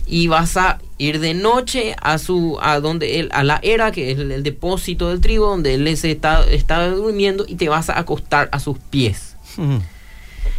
y 0.06 0.26
vas 0.26 0.56
a 0.56 0.78
ir 0.98 1.20
de 1.20 1.34
noche 1.34 1.94
a 2.02 2.18
su 2.18 2.58
a 2.60 2.80
donde 2.80 3.20
él 3.20 3.28
a 3.32 3.44
la 3.44 3.58
era 3.62 3.92
que 3.92 4.10
es 4.12 4.18
el, 4.18 4.32
el 4.32 4.42
depósito 4.42 5.08
del 5.10 5.20
trigo 5.20 5.48
donde 5.48 5.74
él 5.74 5.96
se 5.96 6.10
está, 6.10 6.44
está 6.44 6.88
durmiendo 6.88 7.44
y 7.48 7.54
te 7.54 7.68
vas 7.68 7.88
a 7.88 7.98
acostar 7.98 8.48
a 8.52 8.58
sus 8.60 8.78
pies. 8.78 9.36
Mm. 9.56 9.78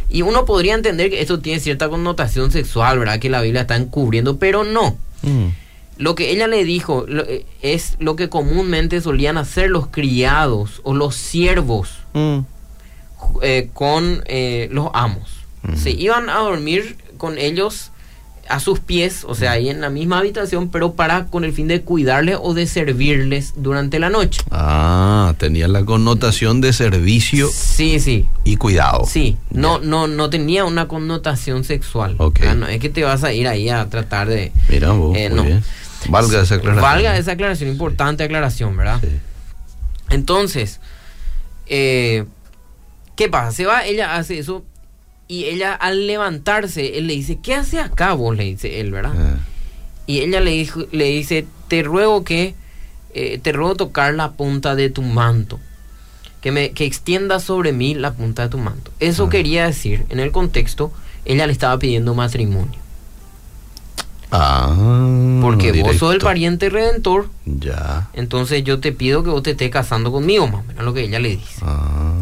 Y 0.08 0.22
uno 0.22 0.44
podría 0.44 0.74
entender 0.74 1.10
que 1.10 1.20
esto 1.20 1.40
tiene 1.40 1.60
cierta 1.60 1.88
connotación 1.88 2.50
sexual, 2.50 2.98
¿verdad? 2.98 3.18
Que 3.18 3.30
la 3.30 3.40
Biblia 3.40 3.62
está 3.62 3.76
encubriendo, 3.76 4.38
pero 4.38 4.64
no. 4.64 4.96
Mm. 5.22 5.46
Lo 5.96 6.14
que 6.14 6.30
ella 6.30 6.46
le 6.48 6.64
dijo 6.64 7.04
lo- 7.08 7.24
eh, 7.24 7.46
es 7.62 7.96
lo 8.00 8.16
que 8.16 8.28
comúnmente 8.28 9.00
solían 9.00 9.38
hacer 9.38 9.70
los 9.70 9.86
criados 9.88 10.80
o 10.84 10.92
los 10.94 11.14
siervos 11.14 11.90
Mm. 12.12 12.40
eh, 13.42 13.70
con 13.72 14.22
eh, 14.26 14.68
los 14.72 14.88
amos. 14.92 15.30
Se 15.76 15.90
iban 15.90 16.28
a 16.28 16.38
dormir 16.40 16.96
con 17.16 17.38
ellos 17.38 17.90
a 18.48 18.60
sus 18.60 18.78
pies, 18.80 19.24
o 19.26 19.34
sea, 19.34 19.52
ahí 19.52 19.68
en 19.70 19.80
la 19.80 19.88
misma 19.90 20.18
habitación, 20.18 20.68
pero 20.68 20.92
para 20.92 21.26
con 21.26 21.44
el 21.44 21.52
fin 21.52 21.66
de 21.68 21.80
cuidarles 21.82 22.36
o 22.40 22.52
de 22.54 22.66
servirles 22.66 23.54
durante 23.56 23.98
la 23.98 24.10
noche. 24.10 24.40
Ah, 24.50 25.34
tenía 25.38 25.66
la 25.68 25.84
connotación 25.84 26.60
de 26.60 26.72
servicio 26.72 27.48
Sí, 27.50 28.00
sí. 28.00 28.26
y 28.44 28.56
cuidado. 28.56 29.04
Sí, 29.06 29.38
no, 29.50 29.78
no, 29.78 30.06
no 30.08 30.28
tenía 30.30 30.64
una 30.64 30.88
connotación 30.88 31.64
sexual. 31.64 32.16
Ok. 32.18 32.40
Ah, 32.46 32.54
no 32.54 32.66
es 32.68 32.80
que 32.80 32.88
te 32.90 33.02
vas 33.04 33.24
a 33.24 33.32
ir 33.32 33.48
ahí 33.48 33.68
a 33.70 33.88
tratar 33.88 34.28
de. 34.28 34.52
Mira 34.68 34.92
vos, 34.92 35.16
Eh, 35.16 35.28
muy 35.30 35.36
no. 35.36 35.42
bien. 35.44 35.64
Valga 36.10 36.42
esa 36.42 36.56
aclaración. 36.56 36.82
Valga 36.82 37.16
esa 37.16 37.32
aclaración, 37.32 37.70
importante 37.70 38.24
aclaración, 38.24 38.76
¿verdad? 38.76 39.00
Sí. 39.00 39.08
Entonces, 40.10 40.80
eh, 41.66 42.24
¿qué 43.16 43.28
pasa? 43.28 43.52
Se 43.52 43.64
va, 43.64 43.86
ella 43.86 44.16
hace 44.16 44.38
eso 44.38 44.64
y 45.28 45.44
ella 45.44 45.72
al 45.74 46.06
levantarse, 46.06 46.98
él 46.98 47.06
le 47.06 47.14
dice, 47.14 47.38
¿qué 47.42 47.54
hace 47.54 47.80
acá 47.80 48.12
vos? 48.12 48.36
Le 48.36 48.44
dice 48.44 48.80
él, 48.80 48.90
¿verdad? 48.90 49.14
Eh, 49.16 49.38
Y 50.06 50.18
ella 50.20 50.40
le, 50.40 50.50
dijo, 50.50 50.82
le 50.92 51.06
dice, 51.06 51.46
te 51.68 51.82
ruego 51.82 52.24
que, 52.24 52.54
eh, 53.14 53.38
te 53.42 53.52
ruego 53.52 53.74
tocar 53.74 54.12
la 54.14 54.32
punta 54.32 54.74
de 54.74 54.90
tu 54.90 55.00
manto. 55.02 55.58
Que, 56.42 56.52
me, 56.52 56.72
que 56.72 56.84
extienda 56.84 57.40
sobre 57.40 57.72
mí 57.72 57.94
la 57.94 58.12
punta 58.12 58.42
de 58.42 58.48
tu 58.50 58.58
manto. 58.58 58.90
Eso 59.00 59.24
Ah. 59.26 59.30
quería 59.30 59.64
decir, 59.66 60.04
en 60.10 60.20
el 60.20 60.30
contexto, 60.30 60.92
ella 61.24 61.46
le 61.46 61.52
estaba 61.54 61.78
pidiendo 61.78 62.14
matrimonio. 62.14 62.78
Ah, 64.30 64.74
Porque 65.40 65.80
vos 65.82 65.96
sos 65.96 66.12
el 66.12 66.20
pariente 66.20 66.68
redentor, 66.68 67.28
Ya. 67.46 68.08
entonces 68.14 68.64
yo 68.64 68.80
te 68.80 68.90
pido 68.92 69.22
que 69.22 69.30
vos 69.30 69.42
te 69.44 69.52
estés 69.52 69.70
casando 69.70 70.10
conmigo, 70.10 70.46
más 70.48 70.64
o 70.64 70.64
menos 70.64 70.84
lo 70.84 70.92
que 70.92 71.02
ella 71.04 71.20
le 71.20 71.30
dice. 71.30 71.60
Ah. 71.62 72.12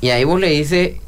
Y 0.00 0.08
ahí 0.08 0.24
vos 0.24 0.40
le 0.40 0.48
dice, 0.50 1.00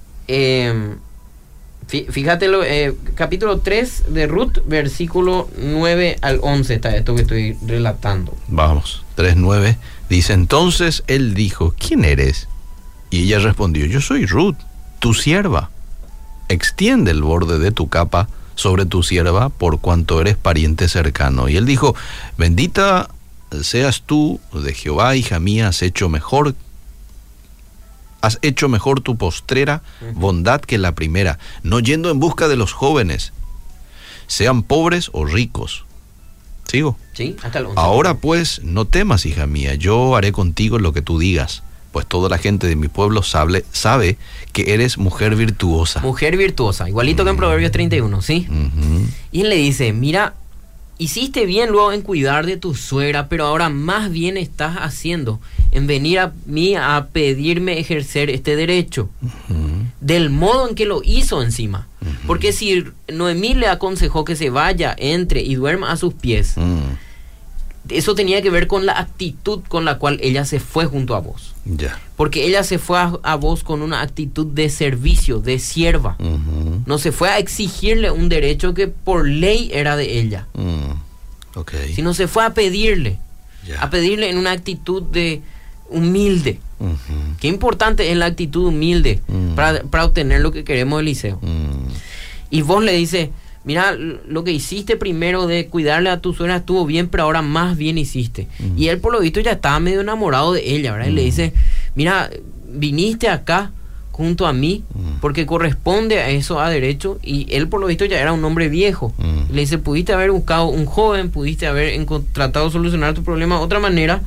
fí- 1.88 2.06
fíjate, 2.10 2.48
lo, 2.48 2.62
eh, 2.64 2.94
capítulo 3.14 3.58
3 3.60 4.04
de 4.08 4.26
Ruth, 4.26 4.58
versículo 4.66 5.48
9 5.58 6.18
al 6.22 6.38
11, 6.42 6.74
está 6.74 6.94
esto 6.96 7.14
que 7.14 7.22
estoy 7.22 7.56
relatando. 7.66 8.36
Vamos, 8.48 9.04
3.9. 9.16 9.76
Dice, 10.08 10.32
entonces 10.32 11.02
él 11.06 11.34
dijo, 11.34 11.74
¿quién 11.78 12.04
eres? 12.04 12.48
Y 13.10 13.24
ella 13.24 13.38
respondió, 13.40 13.86
yo 13.86 14.00
soy 14.00 14.26
Ruth, 14.26 14.56
tu 14.98 15.14
sierva. 15.14 15.70
Extiende 16.48 17.10
el 17.10 17.22
borde 17.22 17.58
de 17.58 17.70
tu 17.72 17.88
capa 17.88 18.28
sobre 18.54 18.84
tu 18.86 19.02
sierva 19.02 19.48
por 19.48 19.80
cuanto 19.80 20.20
eres 20.20 20.36
pariente 20.36 20.88
cercano. 20.88 21.48
Y 21.48 21.56
él 21.56 21.64
dijo, 21.66 21.94
bendita 22.36 23.08
seas 23.62 24.02
tú 24.04 24.40
de 24.52 24.74
Jehová, 24.74 25.16
hija 25.16 25.38
mía, 25.40 25.68
has 25.68 25.82
hecho 25.82 26.08
mejor 26.08 26.54
has 28.22 28.38
hecho 28.40 28.68
mejor 28.68 29.00
tu 29.00 29.16
postrera 29.16 29.82
bondad 30.14 30.62
que 30.62 30.78
la 30.78 30.94
primera, 30.94 31.38
no 31.62 31.80
yendo 31.80 32.10
en 32.10 32.20
busca 32.20 32.48
de 32.48 32.56
los 32.56 32.72
jóvenes, 32.72 33.32
sean 34.26 34.62
pobres 34.62 35.10
o 35.12 35.26
ricos. 35.26 35.84
¿Sigo? 36.66 36.96
¿Sí? 37.12 37.36
Hasta 37.42 37.58
el 37.58 37.66
11. 37.66 37.78
Ahora 37.78 38.14
pues, 38.14 38.62
no 38.62 38.86
temas, 38.86 39.26
hija 39.26 39.46
mía, 39.46 39.74
yo 39.74 40.16
haré 40.16 40.32
contigo 40.32 40.78
lo 40.78 40.94
que 40.94 41.02
tú 41.02 41.18
digas, 41.18 41.62
pues 41.90 42.06
toda 42.06 42.30
la 42.30 42.38
gente 42.38 42.66
de 42.66 42.76
mi 42.76 42.88
pueblo 42.88 43.22
sabe, 43.22 43.66
sabe 43.72 44.16
que 44.52 44.72
eres 44.72 44.96
mujer 44.96 45.36
virtuosa. 45.36 46.00
Mujer 46.00 46.38
virtuosa, 46.38 46.88
igualito 46.88 47.24
que 47.24 47.30
en 47.30 47.36
Proverbios 47.36 47.72
31, 47.72 48.22
¿sí? 48.22 48.46
Ujú. 48.48 49.06
Y 49.32 49.42
él 49.42 49.50
le 49.50 49.56
dice, 49.56 49.92
mira, 49.92 50.34
hiciste 51.02 51.46
bien 51.46 51.70
luego 51.70 51.92
en 51.92 52.02
cuidar 52.02 52.46
de 52.46 52.56
tu 52.56 52.74
suegra, 52.74 53.28
pero 53.28 53.46
ahora 53.46 53.68
más 53.68 54.10
bien 54.10 54.36
estás 54.36 54.76
haciendo 54.76 55.40
en 55.70 55.86
venir 55.86 56.18
a 56.20 56.32
mí 56.46 56.76
a 56.76 57.08
pedirme 57.12 57.78
ejercer 57.78 58.30
este 58.30 58.56
derecho. 58.56 59.10
Del 60.00 60.30
modo 60.30 60.68
en 60.68 60.74
que 60.74 60.86
lo 60.86 61.02
hizo 61.04 61.42
encima. 61.42 61.88
Porque 62.26 62.52
si 62.52 62.84
Noemí 63.12 63.54
le 63.54 63.68
aconsejó 63.68 64.24
que 64.24 64.36
se 64.36 64.50
vaya, 64.50 64.94
entre 64.98 65.42
y 65.42 65.54
duerma 65.54 65.92
a 65.92 65.96
sus 65.96 66.14
pies, 66.14 66.56
Mm, 66.56 66.96
eso 67.88 68.14
tenía 68.14 68.40
que 68.42 68.50
ver 68.50 68.66
con 68.66 68.86
la 68.86 68.98
actitud 68.98 69.60
con 69.68 69.84
la 69.84 69.98
cual 69.98 70.18
ella 70.22 70.44
se 70.44 70.60
fue 70.60 70.86
junto 70.86 71.14
a 71.16 71.20
vos. 71.20 71.54
Porque 72.16 72.44
ella 72.46 72.62
se 72.64 72.78
fue 72.78 72.98
a, 72.98 73.12
a 73.22 73.36
vos 73.36 73.62
con 73.64 73.82
una 73.82 74.00
actitud 74.02 74.46
de 74.46 74.68
servicio, 74.70 75.38
de 75.40 75.58
sierva. 75.58 76.16
No 76.86 76.98
se 76.98 77.12
fue 77.12 77.28
a 77.30 77.38
exigirle 77.38 78.10
un 78.10 78.28
derecho 78.28 78.74
que 78.74 78.88
por 78.88 79.26
ley 79.28 79.70
era 79.72 79.96
de 79.96 80.18
ella, 80.20 80.46
Mm, 80.54 80.92
sino 81.94 82.14
se 82.14 82.28
fue 82.28 82.44
a 82.44 82.54
pedirle, 82.54 83.18
a 83.78 83.90
pedirle 83.90 84.30
en 84.30 84.38
una 84.38 84.52
actitud 84.52 85.02
de 85.02 85.42
humilde. 85.88 86.58
Qué 87.40 87.46
importante 87.48 88.10
es 88.10 88.16
la 88.16 88.26
actitud 88.26 88.66
humilde 88.68 89.20
Mm. 89.28 89.54
para, 89.54 89.82
para 89.84 90.04
obtener 90.04 90.40
lo 90.40 90.50
que 90.50 90.64
queremos, 90.64 91.00
Eliseo. 91.00 91.38
Mm, 91.42 91.88
Y 92.50 92.62
vos 92.62 92.82
le 92.84 92.92
dices, 92.92 93.30
mira, 93.64 93.92
lo 93.94 94.44
que 94.44 94.52
hiciste 94.52 94.96
primero 94.96 95.46
de 95.46 95.66
cuidarle 95.66 96.10
a 96.10 96.20
tu 96.20 96.34
suegra 96.34 96.56
estuvo 96.56 96.84
bien, 96.86 97.08
pero 97.08 97.24
ahora 97.24 97.42
más 97.42 97.76
bien 97.76 97.98
hiciste. 97.98 98.48
Y 98.76 98.88
él 98.88 98.98
por 98.98 99.12
lo 99.12 99.20
visto 99.20 99.40
ya 99.40 99.52
estaba 99.52 99.78
medio 99.80 100.00
enamorado 100.00 100.52
de 100.52 100.74
ella, 100.74 100.92
¿verdad? 100.92 101.08
Y 101.08 101.12
le 101.12 101.22
dice, 101.22 101.52
mira, 101.94 102.30
viniste 102.68 103.28
acá 103.28 103.70
junto 104.10 104.46
a 104.46 104.52
mí 104.52 104.84
porque 105.20 105.46
corresponde 105.46 106.18
a 106.20 106.28
eso 106.28 106.60
a 106.60 106.68
derecho 106.68 107.18
y 107.22 107.46
él 107.50 107.68
por 107.68 107.80
lo 107.80 107.86
visto 107.86 108.04
ya 108.04 108.20
era 108.20 108.32
un 108.32 108.44
hombre 108.44 108.68
viejo. 108.68 109.12
Le 109.50 109.60
dice, 109.62 109.78
pudiste 109.78 110.12
haber 110.12 110.30
buscado 110.30 110.66
un 110.66 110.86
joven, 110.86 111.30
pudiste 111.30 111.66
haber 111.66 112.04
tratado 112.32 112.66
de 112.66 112.72
solucionar 112.72 113.14
tu 113.14 113.24
problema 113.24 113.58
de 113.58 113.64
otra 113.64 113.80
manera, 113.80 114.22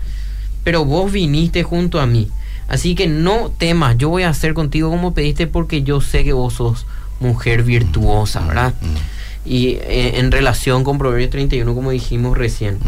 pero 0.63 0.85
vos 0.85 1.11
viniste 1.11 1.63
junto 1.63 1.99
a 1.99 2.07
mí. 2.07 2.29
Así 2.67 2.95
que 2.95 3.07
no 3.07 3.51
temas, 3.55 3.95
yo 3.97 4.09
voy 4.09 4.23
a 4.23 4.29
hacer 4.29 4.55
contigo 4.55 4.89
como 4.89 5.13
pediste 5.13 5.45
porque 5.45 5.83
yo 5.83 6.01
sé 6.01 6.23
que 6.23 6.33
vos 6.33 6.55
sos 6.55 6.87
mujer 7.19 7.63
virtuosa, 7.63 8.41
¿verdad? 8.41 8.73
Y 9.45 9.77
eh, 9.81 10.19
en 10.19 10.31
relación 10.31 10.83
con 10.83 10.97
Proverbios 10.97 11.29
31, 11.29 11.73
como 11.75 11.91
dijimos 11.91 12.37
recién. 12.37 12.79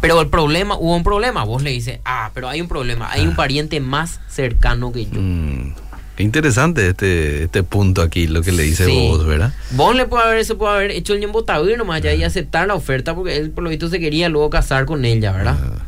pero 0.00 0.20
el 0.20 0.28
problema, 0.28 0.76
hubo 0.76 0.96
un 0.96 1.04
problema. 1.04 1.44
Vos 1.44 1.62
le 1.62 1.70
dices, 1.70 1.98
ah, 2.04 2.30
pero 2.34 2.48
hay 2.48 2.60
un 2.60 2.68
problema. 2.68 3.10
Hay 3.12 3.26
un 3.26 3.34
pariente 3.36 3.80
más 3.80 4.20
cercano 4.28 4.92
que 4.92 5.06
yo. 5.06 5.20
Mm, 5.20 5.74
Qué 6.16 6.22
interesante 6.22 6.88
este, 6.88 7.44
este 7.44 7.62
punto 7.62 8.02
aquí, 8.02 8.26
lo 8.26 8.42
que 8.42 8.52
le 8.52 8.64
dice 8.64 8.84
Sí. 8.84 9.08
vos, 9.08 9.24
¿verdad? 9.26 9.54
Vos 9.70 9.96
le 9.96 10.04
puede 10.06 10.24
haber, 10.24 10.44
se 10.44 10.54
puede 10.54 10.74
haber 10.74 10.90
hecho 10.90 11.14
el 11.14 11.22
embotadura 11.24 11.74
nomás 11.78 12.02
ya 12.02 12.12
y 12.12 12.22
aceptar 12.22 12.66
la 12.68 12.74
oferta 12.74 13.14
porque 13.14 13.34
él 13.38 13.50
por 13.50 13.64
lo 13.64 13.70
visto 13.70 13.88
se 13.88 13.98
quería 13.98 14.28
luego 14.28 14.50
casar 14.50 14.84
con 14.84 15.06
ella, 15.06 15.32
¿verdad? 15.32 15.56
Ah, 15.58 15.82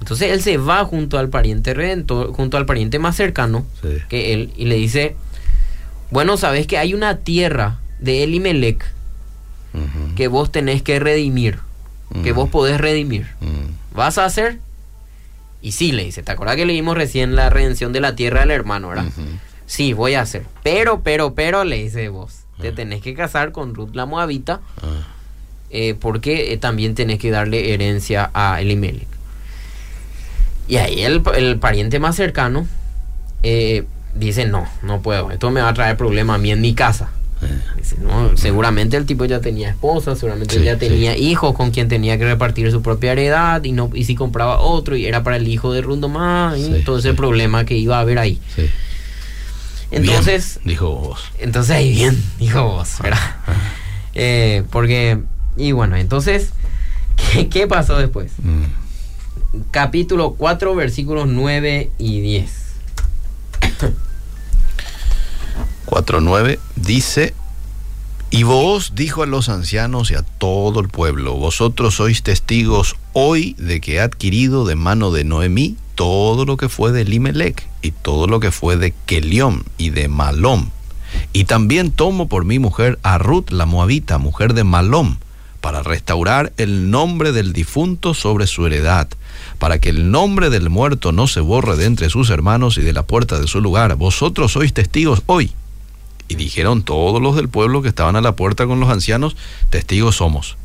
Entonces 0.00 0.32
él 0.32 0.42
se 0.42 0.56
va 0.56 0.84
junto 0.84 1.16
al 1.16 1.28
pariente 1.28 1.74
redentor, 1.74 2.32
junto 2.32 2.56
al 2.56 2.66
pariente 2.66 2.98
más 2.98 3.14
cercano 3.14 3.64
sí. 3.82 3.98
que 4.08 4.32
él 4.34 4.50
y 4.56 4.64
le 4.64 4.74
dice, 4.74 5.14
bueno, 6.10 6.36
sabes 6.36 6.66
que 6.66 6.76
hay 6.78 6.92
una 6.92 7.18
tierra 7.18 7.78
de 8.02 8.22
Elimelech 8.24 8.84
que 10.16 10.28
vos 10.28 10.52
tenés 10.52 10.82
que 10.82 10.98
redimir, 10.98 11.58
que 12.22 12.32
vos 12.32 12.48
podés 12.50 12.78
redimir. 12.80 13.26
¿Vas 13.94 14.18
a 14.18 14.24
hacer? 14.24 14.58
Y 15.62 15.72
sí, 15.72 15.92
le 15.92 16.04
dice, 16.04 16.22
¿te 16.22 16.32
acuerdas 16.32 16.56
que 16.56 16.66
leímos 16.66 16.96
recién 16.96 17.36
la 17.36 17.48
redención 17.48 17.92
de 17.92 18.00
la 18.00 18.14
tierra 18.16 18.40
del 18.40 18.50
hermano, 18.50 18.88
verdad? 18.88 19.06
Sí, 19.66 19.92
voy 19.92 20.14
a 20.14 20.22
hacer. 20.22 20.42
Pero, 20.62 21.02
pero, 21.02 21.34
pero, 21.34 21.64
le 21.64 21.82
dice 21.82 22.08
vos, 22.08 22.40
te 22.60 22.68
Ah. 22.68 22.74
tenés 22.74 23.00
que 23.00 23.14
casar 23.14 23.52
con 23.52 23.74
Ruth 23.74 23.94
la 23.94 24.04
Moabita 24.04 24.60
Ah, 24.82 25.06
eh, 25.70 25.94
porque 25.94 26.52
eh, 26.52 26.58
también 26.58 26.94
tenés 26.94 27.18
que 27.18 27.30
darle 27.30 27.72
herencia 27.72 28.30
a 28.34 28.60
Elimelech. 28.60 29.06
Y 30.68 30.76
ahí 30.76 31.00
el, 31.02 31.22
el 31.34 31.58
pariente 31.58 31.98
más 31.98 32.16
cercano 32.16 32.66
eh, 33.42 33.84
dice, 34.14 34.44
no, 34.46 34.66
no 34.82 35.00
puedo, 35.00 35.30
esto 35.30 35.50
me 35.50 35.60
va 35.62 35.68
a 35.70 35.74
traer 35.74 35.96
problema 35.96 36.34
a 36.34 36.38
mí 36.38 36.50
en 36.50 36.60
mi 36.60 36.74
casa. 36.74 37.08
No, 38.00 38.36
seguramente 38.36 38.96
el 38.96 39.04
tipo 39.06 39.24
ya 39.24 39.40
tenía 39.40 39.70
esposa, 39.70 40.14
seguramente 40.16 40.58
Sí, 40.58 40.64
ya 40.64 40.76
tenía 40.78 41.14
sí. 41.14 41.20
hijos 41.28 41.54
con 41.54 41.70
quien 41.70 41.88
tenía 41.88 42.16
que 42.18 42.24
repartir 42.24 42.70
su 42.70 42.80
propia 42.82 43.12
heredad 43.12 43.62
y 43.64 43.72
no 43.72 43.90
y 43.94 44.04
si 44.04 44.14
compraba 44.14 44.58
otro 44.60 44.96
y 44.96 45.06
era 45.06 45.22
para 45.22 45.36
el 45.36 45.46
hijo 45.48 45.72
de 45.72 45.82
Rundo 45.82 46.08
más 46.08 46.56
y 46.58 46.64
Sí, 46.66 46.82
todo 46.84 46.98
ese 46.98 47.14
problema 47.14 47.64
que 47.64 47.76
iba 47.76 47.96
a 47.98 48.00
haber 48.00 48.18
ahí. 48.18 48.40
Entonces, 49.90 50.60
Bien, 50.64 50.68
dijo 50.74 50.90
vos. 50.94 51.20
entonces 51.38 51.76
ahí 51.76 51.92
bien, 51.92 52.22
dijo 52.38 52.64
vos, 52.64 52.94
¿verdad? 53.02 53.36
Eh, 54.14 54.62
porque, 54.70 55.18
y 55.56 55.72
bueno, 55.72 55.96
entonces, 55.96 56.50
¿qué, 57.32 57.48
qué 57.48 57.66
pasó 57.66 57.98
después? 57.98 58.32
Mm. 58.38 59.60
Capítulo 59.70 60.34
4, 60.38 60.74
versículos 60.74 61.26
9 61.28 61.90
y 61.98 62.20
10. 62.20 62.50
4.9 65.92 66.58
dice, 66.76 67.34
y 68.30 68.44
vos 68.44 68.92
dijo 68.94 69.22
a 69.22 69.26
los 69.26 69.50
ancianos 69.50 70.10
y 70.10 70.14
a 70.14 70.22
todo 70.22 70.80
el 70.80 70.88
pueblo, 70.88 71.34
vosotros 71.34 71.96
sois 71.96 72.22
testigos 72.22 72.96
hoy 73.12 73.54
de 73.58 73.82
que 73.82 73.96
he 73.96 74.00
adquirido 74.00 74.64
de 74.64 74.74
mano 74.74 75.10
de 75.10 75.24
Noemí 75.24 75.76
todo 75.94 76.46
lo 76.46 76.56
que 76.56 76.70
fue 76.70 76.92
de 76.92 77.04
Limelec 77.04 77.68
y 77.82 77.90
todo 77.90 78.26
lo 78.26 78.40
que 78.40 78.50
fue 78.50 78.78
de 78.78 78.94
Kelión 79.04 79.64
y 79.76 79.90
de 79.90 80.08
Malom. 80.08 80.70
Y 81.34 81.44
también 81.44 81.92
tomo 81.92 82.26
por 82.26 82.46
mi 82.46 82.58
mujer 82.58 82.98
a 83.02 83.18
Ruth 83.18 83.50
la 83.50 83.66
Moabita, 83.66 84.16
mujer 84.16 84.54
de 84.54 84.64
Malom, 84.64 85.18
para 85.60 85.82
restaurar 85.82 86.54
el 86.56 86.90
nombre 86.90 87.32
del 87.32 87.52
difunto 87.52 88.14
sobre 88.14 88.46
su 88.46 88.66
heredad, 88.66 89.08
para 89.58 89.78
que 89.78 89.90
el 89.90 90.10
nombre 90.10 90.48
del 90.48 90.70
muerto 90.70 91.12
no 91.12 91.26
se 91.26 91.40
borre 91.40 91.76
de 91.76 91.84
entre 91.84 92.08
sus 92.08 92.30
hermanos 92.30 92.78
y 92.78 92.80
de 92.80 92.94
la 92.94 93.02
puerta 93.02 93.38
de 93.38 93.46
su 93.46 93.60
lugar. 93.60 93.94
Vosotros 93.96 94.52
sois 94.52 94.72
testigos 94.72 95.22
hoy. 95.26 95.52
Y 96.28 96.34
dijeron 96.36 96.82
todos 96.82 97.20
los 97.20 97.36
del 97.36 97.48
pueblo 97.48 97.82
que 97.82 97.88
estaban 97.88 98.16
a 98.16 98.20
la 98.20 98.36
puerta 98.36 98.66
con 98.66 98.80
los 98.80 98.90
ancianos, 98.90 99.36
testigos 99.70 100.16
somos. 100.16 100.56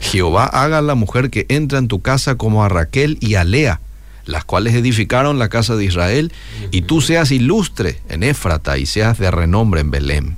Jehová 0.00 0.46
haga 0.46 0.78
a 0.78 0.82
la 0.82 0.94
mujer 0.94 1.30
que 1.30 1.46
entra 1.48 1.78
en 1.78 1.88
tu 1.88 2.02
casa 2.02 2.34
como 2.34 2.64
a 2.64 2.68
Raquel 2.68 3.18
y 3.20 3.36
a 3.36 3.44
Lea, 3.44 3.80
las 4.24 4.44
cuales 4.44 4.74
edificaron 4.74 5.38
la 5.38 5.48
casa 5.48 5.76
de 5.76 5.84
Israel, 5.84 6.32
y 6.72 6.82
tú 6.82 7.00
seas 7.00 7.30
ilustre 7.30 8.00
en 8.08 8.22
Éfrata 8.24 8.78
y 8.78 8.86
seas 8.86 9.18
de 9.18 9.30
renombre 9.30 9.80
en 9.80 9.90
Belén. 9.90 10.36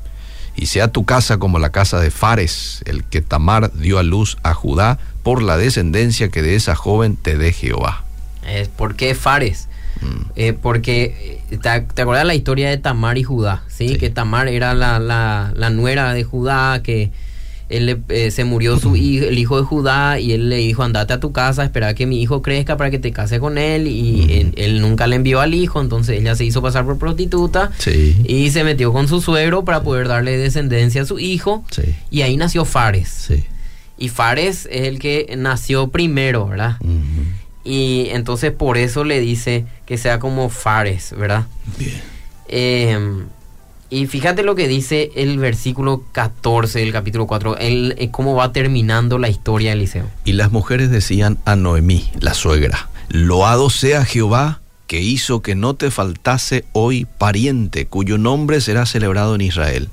Y 0.56 0.66
sea 0.66 0.88
tu 0.88 1.04
casa 1.04 1.38
como 1.38 1.58
la 1.58 1.70
casa 1.72 1.98
de 1.98 2.10
Fares, 2.10 2.82
el 2.84 3.04
que 3.04 3.22
Tamar 3.22 3.72
dio 3.72 3.98
a 3.98 4.02
luz 4.02 4.36
a 4.42 4.54
Judá 4.54 4.98
por 5.22 5.42
la 5.42 5.56
descendencia 5.56 6.28
que 6.28 6.42
de 6.42 6.54
esa 6.54 6.76
joven 6.76 7.16
te 7.16 7.36
dé 7.36 7.52
Jehová. 7.52 8.04
Eh, 8.46 8.68
¿Por 8.76 8.94
qué 8.94 9.14
Fares? 9.14 9.68
Mm, 10.00 10.30
Eh, 10.36 10.52
porque, 10.52 11.42
¿te, 11.56 11.80
te 11.80 12.02
acuerdas 12.02 12.26
la 12.26 12.34
historia 12.34 12.68
de 12.70 12.78
Tamar 12.78 13.18
y 13.18 13.22
Judá? 13.22 13.62
¿sí? 13.68 13.88
Sí. 13.90 13.96
Que 13.96 14.10
Tamar 14.10 14.48
era 14.48 14.74
la, 14.74 14.98
la, 14.98 15.52
la 15.56 15.70
nuera 15.70 16.12
de 16.14 16.24
Judá, 16.24 16.80
que 16.82 17.10
él 17.70 17.86
le- 17.86 18.00
eh, 18.10 18.30
se 18.30 18.44
murió 18.44 18.78
su 18.78 18.94
hijo, 18.96 19.24
el 19.24 19.38
hijo 19.38 19.56
de 19.56 19.62
Judá 19.64 20.20
y 20.20 20.32
él 20.32 20.48
le 20.50 20.56
dijo, 20.56 20.82
andate 20.82 21.12
a 21.14 21.20
tu 21.20 21.32
casa, 21.32 21.64
espera 21.64 21.94
que 21.94 22.04
mi 22.06 22.20
hijo 22.20 22.42
crezca 22.42 22.76
para 22.76 22.90
que 22.90 22.98
te 22.98 23.10
case 23.10 23.40
con 23.40 23.56
él. 23.58 23.86
Y 23.86 24.32
él, 24.40 24.52
él 24.56 24.80
nunca 24.80 25.06
le 25.06 25.16
envió 25.16 25.40
al 25.40 25.54
hijo, 25.54 25.80
entonces 25.80 26.20
ella 26.20 26.34
se 26.36 26.44
hizo 26.44 26.60
pasar 26.62 26.84
por 26.84 26.98
prostituta 26.98 27.70
Sí. 27.78 28.16
y 28.28 28.50
se 28.50 28.64
metió 28.64 28.92
con 28.92 29.08
su 29.08 29.20
suegro 29.22 29.64
para 29.64 29.82
poder 29.82 30.08
darle 30.08 30.36
descendencia 30.36 31.02
a 31.02 31.06
su 31.06 31.18
hijo. 31.18 31.64
Sí. 31.70 31.82
Y 32.10 32.22
ahí 32.22 32.36
nació 32.36 32.64
Fares. 32.64 33.32
Y 33.96 34.08
Fares 34.08 34.68
es 34.72 34.88
el 34.88 34.98
que 34.98 35.32
nació 35.38 35.88
primero, 35.88 36.48
¿verdad? 36.48 36.76
Y 37.64 38.08
entonces 38.10 38.52
por 38.52 38.76
eso 38.76 39.04
le 39.04 39.20
dice 39.20 39.64
que 39.86 39.96
sea 39.96 40.18
como 40.18 40.50
Fares, 40.50 41.14
¿verdad? 41.16 41.46
Bien. 41.78 42.00
Eh, 42.48 43.24
y 43.90 44.06
fíjate 44.06 44.42
lo 44.42 44.54
que 44.54 44.66
dice 44.66 45.12
el 45.14 45.38
versículo 45.38 46.02
14 46.12 46.80
del 46.80 46.92
capítulo 46.92 47.26
4, 47.26 47.58
el, 47.58 47.94
eh, 47.98 48.10
cómo 48.10 48.34
va 48.34 48.52
terminando 48.52 49.18
la 49.18 49.28
historia 49.28 49.70
de 49.70 49.76
Eliseo. 49.76 50.06
Y 50.24 50.32
las 50.32 50.50
mujeres 50.50 50.90
decían 50.90 51.38
a 51.44 51.54
Noemí, 51.54 52.10
la 52.18 52.34
suegra, 52.34 52.88
Loado 53.08 53.70
sea 53.70 54.04
Jehová 54.04 54.60
que 54.86 55.00
hizo 55.00 55.42
que 55.42 55.54
no 55.54 55.74
te 55.74 55.90
faltase 55.90 56.64
hoy 56.72 57.06
pariente 57.18 57.86
cuyo 57.86 58.18
nombre 58.18 58.60
será 58.60 58.84
celebrado 58.84 59.34
en 59.34 59.42
Israel, 59.42 59.88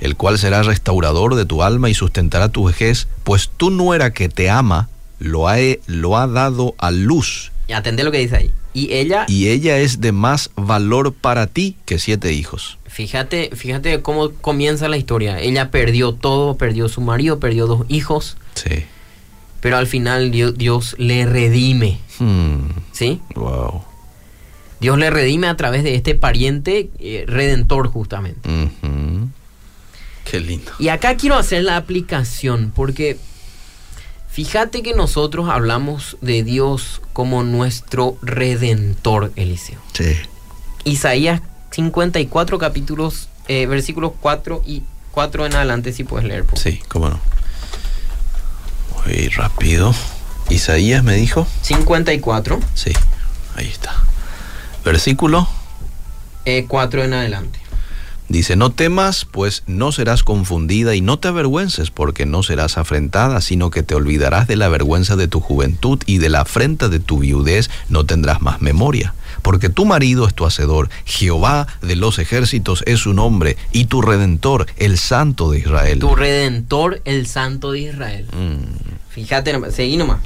el 0.00 0.16
cual 0.16 0.38
será 0.38 0.62
restaurador 0.62 1.34
de 1.34 1.44
tu 1.44 1.62
alma 1.62 1.90
y 1.90 1.94
sustentará 1.94 2.48
tu 2.48 2.64
vejez, 2.64 3.08
pues 3.22 3.50
tu 3.54 3.70
nuera 3.70 4.12
que 4.12 4.28
te 4.28 4.48
ama 4.48 4.88
lo 5.18 5.48
ha, 5.48 5.56
lo 5.86 6.16
ha 6.16 6.26
dado 6.26 6.74
a 6.78 6.90
luz, 6.90 7.52
Y 7.68 7.72
atende 7.72 8.04
lo 8.04 8.10
que 8.12 8.18
dice 8.18 8.36
ahí. 8.36 8.50
Y 8.74 8.92
ella, 8.92 9.24
y 9.28 9.48
ella 9.48 9.78
es 9.78 10.00
de 10.02 10.12
más 10.12 10.50
valor 10.54 11.14
para 11.14 11.46
ti 11.46 11.76
que 11.86 11.98
siete 11.98 12.32
hijos. 12.32 12.78
fíjate, 12.86 13.50
fíjate 13.54 14.00
cómo 14.02 14.30
comienza 14.32 14.88
la 14.88 14.96
historia. 14.98 15.40
Ella 15.40 15.70
perdió 15.70 16.12
todo, 16.12 16.56
perdió 16.56 16.88
su 16.88 17.00
marido, 17.00 17.38
perdió 17.40 17.66
dos 17.66 17.84
hijos, 17.88 18.36
Sí. 18.54 18.84
pero 19.60 19.76
al 19.78 19.86
final 19.86 20.30
Dios, 20.30 20.56
Dios 20.58 20.94
le 20.98 21.24
redime, 21.26 21.98
Hmm, 22.18 22.68
¿sí? 22.92 23.20
Wow. 23.34 23.82
Dios 24.80 24.98
le 24.98 25.08
redime 25.10 25.46
a 25.48 25.56
través 25.56 25.82
de 25.82 25.94
este 25.94 26.14
pariente 26.14 26.90
eh, 26.98 27.24
redentor 27.26 27.88
justamente. 27.88 28.48
Qué 30.30 30.40
lindo. 30.40 30.72
Y 30.78 30.88
acá 30.88 31.16
quiero 31.16 31.36
hacer 31.36 31.62
la 31.64 31.76
aplicación 31.76 32.72
porque 32.74 33.16
fíjate 34.36 34.82
que 34.82 34.92
nosotros 34.92 35.48
hablamos 35.48 36.18
de 36.20 36.42
Dios 36.42 37.00
como 37.14 37.42
nuestro 37.42 38.18
redentor, 38.20 39.32
Eliseo. 39.34 39.78
Sí. 39.94 40.14
Isaías 40.84 41.40
54 41.70 42.58
capítulos, 42.58 43.30
eh, 43.48 43.64
versículos 43.64 44.12
4 44.20 44.62
y 44.66 44.82
4 45.12 45.46
en 45.46 45.54
adelante, 45.54 45.94
si 45.94 46.04
puedes 46.04 46.28
leer. 46.28 46.44
por. 46.44 46.58
Sí, 46.58 46.82
cómo 46.86 47.08
no. 47.08 47.18
Muy 49.06 49.28
rápido. 49.28 49.94
Isaías 50.50 51.02
me 51.02 51.14
dijo. 51.14 51.46
54, 51.62 52.60
Sí, 52.74 52.92
ahí 53.54 53.68
está. 53.68 54.04
Versículo 54.84 55.48
eh, 56.44 56.66
4 56.68 57.04
en 57.04 57.14
adelante. 57.14 57.58
Dice, 58.28 58.56
no 58.56 58.70
temas, 58.70 59.24
pues 59.24 59.62
no 59.66 59.92
serás 59.92 60.22
confundida 60.22 60.94
y 60.94 61.00
no 61.00 61.18
te 61.18 61.28
avergüences, 61.28 61.90
porque 61.90 62.26
no 62.26 62.42
serás 62.42 62.78
afrentada, 62.78 63.40
sino 63.40 63.70
que 63.70 63.82
te 63.82 63.94
olvidarás 63.94 64.46
de 64.46 64.56
la 64.56 64.68
vergüenza 64.68 65.16
de 65.16 65.28
tu 65.28 65.40
juventud 65.40 66.02
y 66.06 66.18
de 66.18 66.28
la 66.28 66.40
afrenta 66.40 66.88
de 66.88 67.00
tu 67.00 67.18
viudez 67.18 67.70
no 67.88 68.04
tendrás 68.04 68.42
más 68.42 68.60
memoria. 68.60 69.14
Porque 69.42 69.68
tu 69.68 69.84
marido 69.84 70.26
es 70.26 70.34
tu 70.34 70.46
hacedor, 70.46 70.88
Jehová 71.04 71.66
de 71.82 71.96
los 71.96 72.18
ejércitos 72.18 72.82
es 72.86 73.00
su 73.00 73.12
nombre, 73.12 73.56
y 73.72 73.86
tu 73.86 74.02
redentor, 74.02 74.66
el 74.76 74.98
santo 74.98 75.50
de 75.50 75.60
Israel. 75.60 75.98
Tu 75.98 76.14
redentor, 76.14 77.00
el 77.04 77.26
santo 77.26 77.72
de 77.72 77.80
Israel. 77.80 78.26
Mm. 78.32 78.85
Fíjate, 79.16 79.58
seguí 79.70 79.96
nomás. 79.96 80.18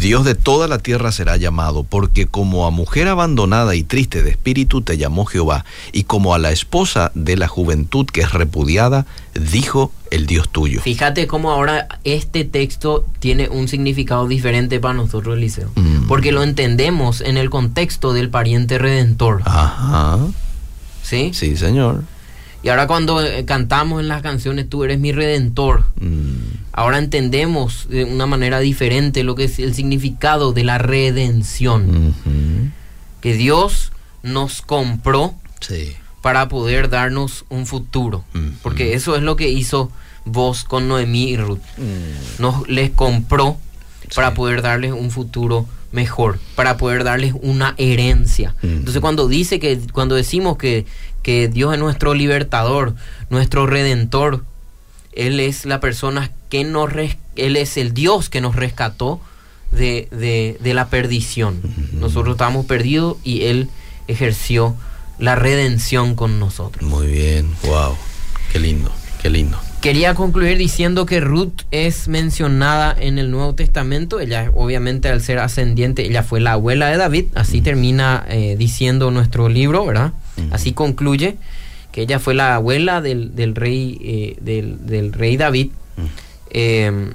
Dios 0.00 0.24
de 0.24 0.34
toda 0.34 0.66
la 0.66 0.78
tierra 0.78 1.12
será 1.12 1.36
llamado, 1.36 1.84
porque 1.84 2.26
como 2.26 2.66
a 2.66 2.70
mujer 2.70 3.06
abandonada 3.06 3.74
y 3.74 3.82
triste 3.82 4.22
de 4.22 4.30
espíritu 4.30 4.80
te 4.80 4.96
llamó 4.96 5.26
Jehová, 5.26 5.66
y 5.92 6.04
como 6.04 6.34
a 6.34 6.38
la 6.38 6.50
esposa 6.50 7.12
de 7.14 7.36
la 7.36 7.46
juventud 7.46 8.06
que 8.06 8.22
es 8.22 8.32
repudiada, 8.32 9.04
dijo 9.34 9.92
el 10.10 10.24
Dios 10.24 10.48
tuyo. 10.48 10.80
Fíjate 10.80 11.26
cómo 11.26 11.50
ahora 11.50 12.00
este 12.04 12.46
texto 12.46 13.04
tiene 13.18 13.50
un 13.50 13.68
significado 13.68 14.26
diferente 14.26 14.80
para 14.80 14.94
nosotros, 14.94 15.36
Eliseo. 15.36 15.68
Mm. 15.74 16.06
Porque 16.08 16.32
lo 16.32 16.42
entendemos 16.42 17.20
en 17.20 17.36
el 17.36 17.50
contexto 17.50 18.14
del 18.14 18.30
pariente 18.30 18.78
redentor. 18.78 19.42
Ajá, 19.44 20.20
¿Sí? 21.02 21.32
sí 21.34 21.54
señor. 21.58 22.04
Y 22.62 22.68
ahora 22.68 22.86
cuando 22.86 23.22
eh, 23.24 23.44
cantamos 23.44 24.00
en 24.00 24.08
las 24.08 24.22
canciones, 24.22 24.68
tú 24.68 24.84
eres 24.84 24.98
mi 24.98 25.12
redentor. 25.12 25.84
Mm, 26.00 26.60
Ahora 26.74 26.96
entendemos 26.96 27.86
de 27.90 28.04
una 28.04 28.24
manera 28.24 28.58
diferente 28.60 29.24
lo 29.24 29.34
que 29.34 29.44
es 29.44 29.58
el 29.58 29.74
significado 29.74 30.54
de 30.54 30.64
la 30.64 30.78
redención. 30.78 32.14
Que 33.20 33.34
Dios 33.34 33.92
nos 34.22 34.62
compró 34.62 35.34
Sí. 35.60 35.92
para 36.22 36.48
poder 36.48 36.88
darnos 36.88 37.44
un 37.50 37.66
futuro. 37.66 38.24
Porque 38.62 38.94
eso 38.94 39.16
es 39.16 39.22
lo 39.22 39.36
que 39.36 39.50
hizo 39.50 39.92
vos 40.24 40.64
con 40.64 40.88
Noemí 40.88 41.24
y 41.30 41.36
Ruth. 41.36 41.58
Mm, 41.76 42.40
nos 42.42 42.66
les 42.68 42.90
compró 42.90 43.58
para 44.14 44.34
poder 44.34 44.62
darles 44.62 44.92
un 44.92 45.10
futuro 45.10 45.66
mejor, 45.92 46.38
para 46.54 46.76
poder 46.76 47.04
darles 47.04 47.34
una 47.42 47.74
herencia. 47.78 48.54
Mm. 48.62 48.66
Entonces 48.68 49.00
cuando 49.00 49.28
dice 49.28 49.58
que 49.60 49.78
cuando 49.92 50.14
decimos 50.14 50.56
que, 50.56 50.86
que 51.22 51.48
Dios 51.48 51.72
es 51.74 51.78
nuestro 51.78 52.14
libertador, 52.14 52.94
nuestro 53.30 53.66
redentor, 53.66 54.44
él 55.12 55.40
es 55.40 55.66
la 55.66 55.80
persona 55.80 56.30
que 56.48 56.64
nos 56.64 56.90
res- 56.92 57.16
él 57.36 57.56
es 57.56 57.76
el 57.76 57.92
Dios 57.94 58.28
que 58.30 58.40
nos 58.40 58.56
rescató 58.56 59.20
de, 59.70 60.08
de- 60.10 60.56
de 60.60 60.74
la 60.74 60.88
perdición. 60.88 61.60
Nosotros 61.92 62.34
estábamos 62.34 62.66
perdidos 62.66 63.16
y 63.24 63.42
él 63.42 63.68
ejerció 64.08 64.74
la 65.18 65.34
redención 65.34 66.14
con 66.14 66.38
nosotros. 66.40 66.82
Muy 66.88 67.06
bien, 67.06 67.48
wow. 67.64 67.94
Qué 68.50 68.58
lindo, 68.58 68.90
qué 69.20 69.30
lindo. 69.30 69.58
Quería 69.82 70.14
concluir 70.14 70.58
diciendo 70.58 71.06
que 71.06 71.18
Ruth 71.20 71.62
es 71.72 72.06
mencionada 72.06 72.94
en 72.96 73.18
el 73.18 73.32
Nuevo 73.32 73.56
Testamento. 73.56 74.20
Ella, 74.20 74.48
obviamente, 74.54 75.08
al 75.08 75.20
ser 75.20 75.40
ascendiente, 75.40 76.06
ella 76.06 76.22
fue 76.22 76.38
la 76.38 76.52
abuela 76.52 76.86
de 76.86 76.96
David. 76.98 77.24
Así 77.34 77.60
termina 77.62 78.24
eh, 78.28 78.54
diciendo 78.56 79.10
nuestro 79.10 79.48
libro, 79.48 79.84
¿verdad? 79.84 80.12
Ujú. 80.38 80.46
Así 80.54 80.72
concluye 80.72 81.36
que 81.90 82.02
ella 82.02 82.20
fue 82.20 82.34
la 82.34 82.54
abuela 82.54 83.00
del, 83.00 83.34
del 83.34 83.56
rey, 83.56 83.98
eh, 84.04 84.36
del, 84.40 84.86
del 84.86 85.12
rey 85.12 85.36
David. 85.36 85.70
Mm. 85.96 86.02
Eh, 86.50 87.10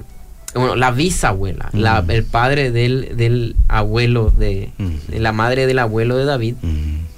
bueno, 0.54 0.76
la 0.76 0.90
bisabuela, 0.90 1.70
la- 1.72 2.02
Mm. 2.02 2.10
el 2.10 2.24
padre 2.24 2.70
del, 2.70 3.16
del 3.16 3.56
abuelo 3.68 4.30
de, 4.36 4.70
Mm. 4.76 4.90
de 5.08 5.20
la 5.20 5.32
madre 5.32 5.66
del 5.66 5.78
abuelo 5.78 6.18
de 6.18 6.26
David. 6.26 6.54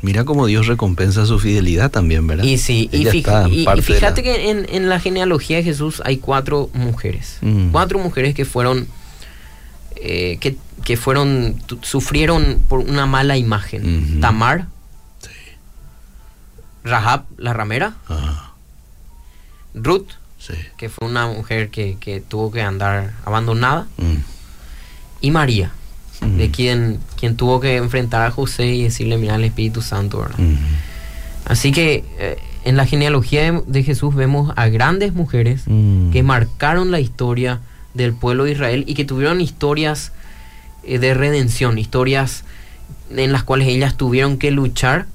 Mira 0.03 0.25
cómo 0.25 0.47
Dios 0.47 0.67
recompensa 0.67 1.27
su 1.27 1.39
fidelidad 1.39 1.91
también, 1.91 2.27
¿verdad? 2.27 2.45
Y 2.45 2.57
sí, 2.59 2.89
y, 2.91 3.03
Ella 3.03 3.13
fij- 3.13 3.19
está 3.19 3.45
en 3.45 3.53
y- 3.53 3.83
fíjate 3.83 4.23
la- 4.23 4.25
que 4.25 4.51
en, 4.51 4.67
en 4.71 4.89
la 4.89 4.99
genealogía 4.99 5.59
de 5.59 5.63
Jesús 5.63 6.01
hay 6.05 6.17
cuatro 6.17 6.71
mujeres. 6.73 7.37
Mm. 7.43 7.71
Cuatro 7.71 7.99
mujeres 7.99 8.35
que 8.35 8.45
fueron, 8.47 8.89
eh, 9.97 10.39
que, 10.41 10.57
que 10.85 10.97
fueron, 10.97 11.63
sufrieron 11.83 12.63
por 12.69 12.81
una 12.81 13.05
mala 13.07 13.37
imagen. 13.37 14.21
Tamar, 14.21 14.69
Rahab, 16.83 17.25
la 17.37 17.53
ramera, 17.53 17.95
Ah, 18.09 18.53
Ruth, 19.75 20.09
sí. 20.39 20.55
que 20.79 20.89
fue 20.89 21.07
una 21.07 21.27
mujer 21.27 21.69
que, 21.69 21.99
que 22.01 22.21
tuvo 22.23 22.51
que 22.51 22.63
andar 22.63 23.13
abandonada, 23.27 23.87
Mm, 23.99 24.17
y 25.21 25.31
María, 25.31 25.73
de 26.21 26.51
quien, 26.51 26.99
quien 27.19 27.37
tuvo 27.37 27.61
que 27.61 27.77
enfrentar 27.77 28.23
a 28.23 28.31
José 28.31 28.67
y 28.67 28.83
decirle, 28.83 29.17
mira, 29.19 29.37
el 29.37 29.45
Espíritu 29.45 29.83
Santo, 29.83 30.21
¿verdad? 30.21 30.39
Así 31.47 31.73
que 31.73 32.05
eh, 32.19 32.39
en 32.65 32.77
la 32.77 32.87
genealogía 32.87 33.51
de, 33.51 33.63
de 33.67 33.83
Jesús 33.83 34.15
vemos 34.15 34.53
a 34.57 34.69
grandes 34.69 35.15
mujeres 35.15 35.65
que 36.13 36.23
marcaron 36.23 36.91
la 36.91 37.01
historia 37.01 37.61
del 37.95 38.13
pueblo 38.13 38.45
de 38.45 38.53
Israel 38.53 38.85
y 38.87 38.95
que 38.95 39.05
tuvieron 39.05 39.41
historias 39.41 40.13
eh, 40.85 40.99
de 40.99 41.15
redención, 41.15 41.79
historias 41.79 42.45
en 43.17 43.33
las 43.33 43.43
cuales 43.43 43.69
ellas 43.69 43.97
tuvieron 43.97 44.39
que 44.39 44.51
luchar 44.51 45.07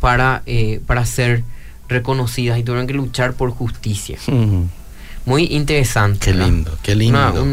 para, 0.00 0.42
eh, 0.46 0.80
para 0.86 1.04
ser 1.06 1.44
reconocidas 1.88 2.58
y 2.58 2.62
tuvieron 2.62 2.86
que 2.86 2.94
luchar 2.94 3.34
por 3.34 3.50
justicia. 3.50 4.18
Muy 5.28 5.44
interesante. 5.50 6.18
Qué 6.32 6.34
lindo, 6.34 6.76
qué 6.82 6.94
lindo. 6.94 7.18
Una, 7.18 7.32
un- 7.40 7.48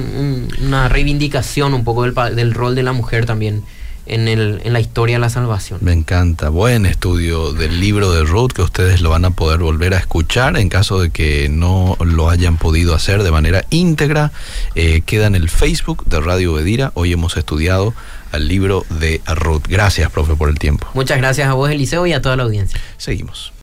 un- 0.58 0.66
una 0.68 0.90
reivindicación 0.90 1.74
un 1.74 1.84
poco 1.84 2.04
del, 2.04 2.54
rol 2.54 2.74
de 2.76 2.84
la 2.84 2.94
mujer 2.94 3.26
también 3.26 3.64
en, 4.08 4.28
el, 4.28 4.62
en 4.64 4.72
la 4.74 4.80
historia 4.80 5.16
de 5.16 5.20
la 5.20 5.30
salvación. 5.30 5.80
Me 5.82 5.92
encanta. 5.92 6.50
Buen 6.50 6.86
estudio 6.86 7.54
del 7.54 7.80
libro 7.80 8.12
de 8.12 8.24
Ruth 8.24 8.52
que 8.54 8.62
ustedes 8.62 9.02
lo 9.02 9.10
van 9.10 9.26
a 9.26 9.32
poder 9.32 9.60
volver 9.60 9.94
a 9.94 9.98
escuchar 9.98 10.58
en 10.58 10.70
caso 10.70 11.00
de 11.02 11.10
que 11.10 11.50
no 11.50 11.98
lo 12.00 12.30
hayan 12.30 12.58
podido 12.58 12.94
hacer 12.96 13.24
de 13.24 13.32
manera 13.32 13.66
íntegra. 13.72 14.32
eh, 14.76 15.02
queda 15.06 15.26
en 15.28 15.36
el 15.36 15.50
Facebook 15.50 16.06
de 16.06 16.20
Radio 16.22 16.54
Bedira. 16.54 16.92
Hoy 16.94 17.12
hemos 17.14 17.36
estudiado 17.36 17.94
al 18.32 18.48
libro 18.48 18.86
de 19.00 19.22
Ruth. 19.36 19.64
Gracias, 19.68 20.12
profe, 20.12 20.36
por 20.36 20.50
el 20.50 20.60
tiempo. 20.60 20.88
Muchas 20.94 21.18
gracias 21.18 21.48
a 21.50 21.54
vos, 21.54 21.70
Eliseo, 21.72 22.06
y 22.06 22.14
a 22.14 22.22
toda 22.22 22.36
la 22.38 22.44
audiencia. 22.44 22.80
Seguimos. 22.98 23.54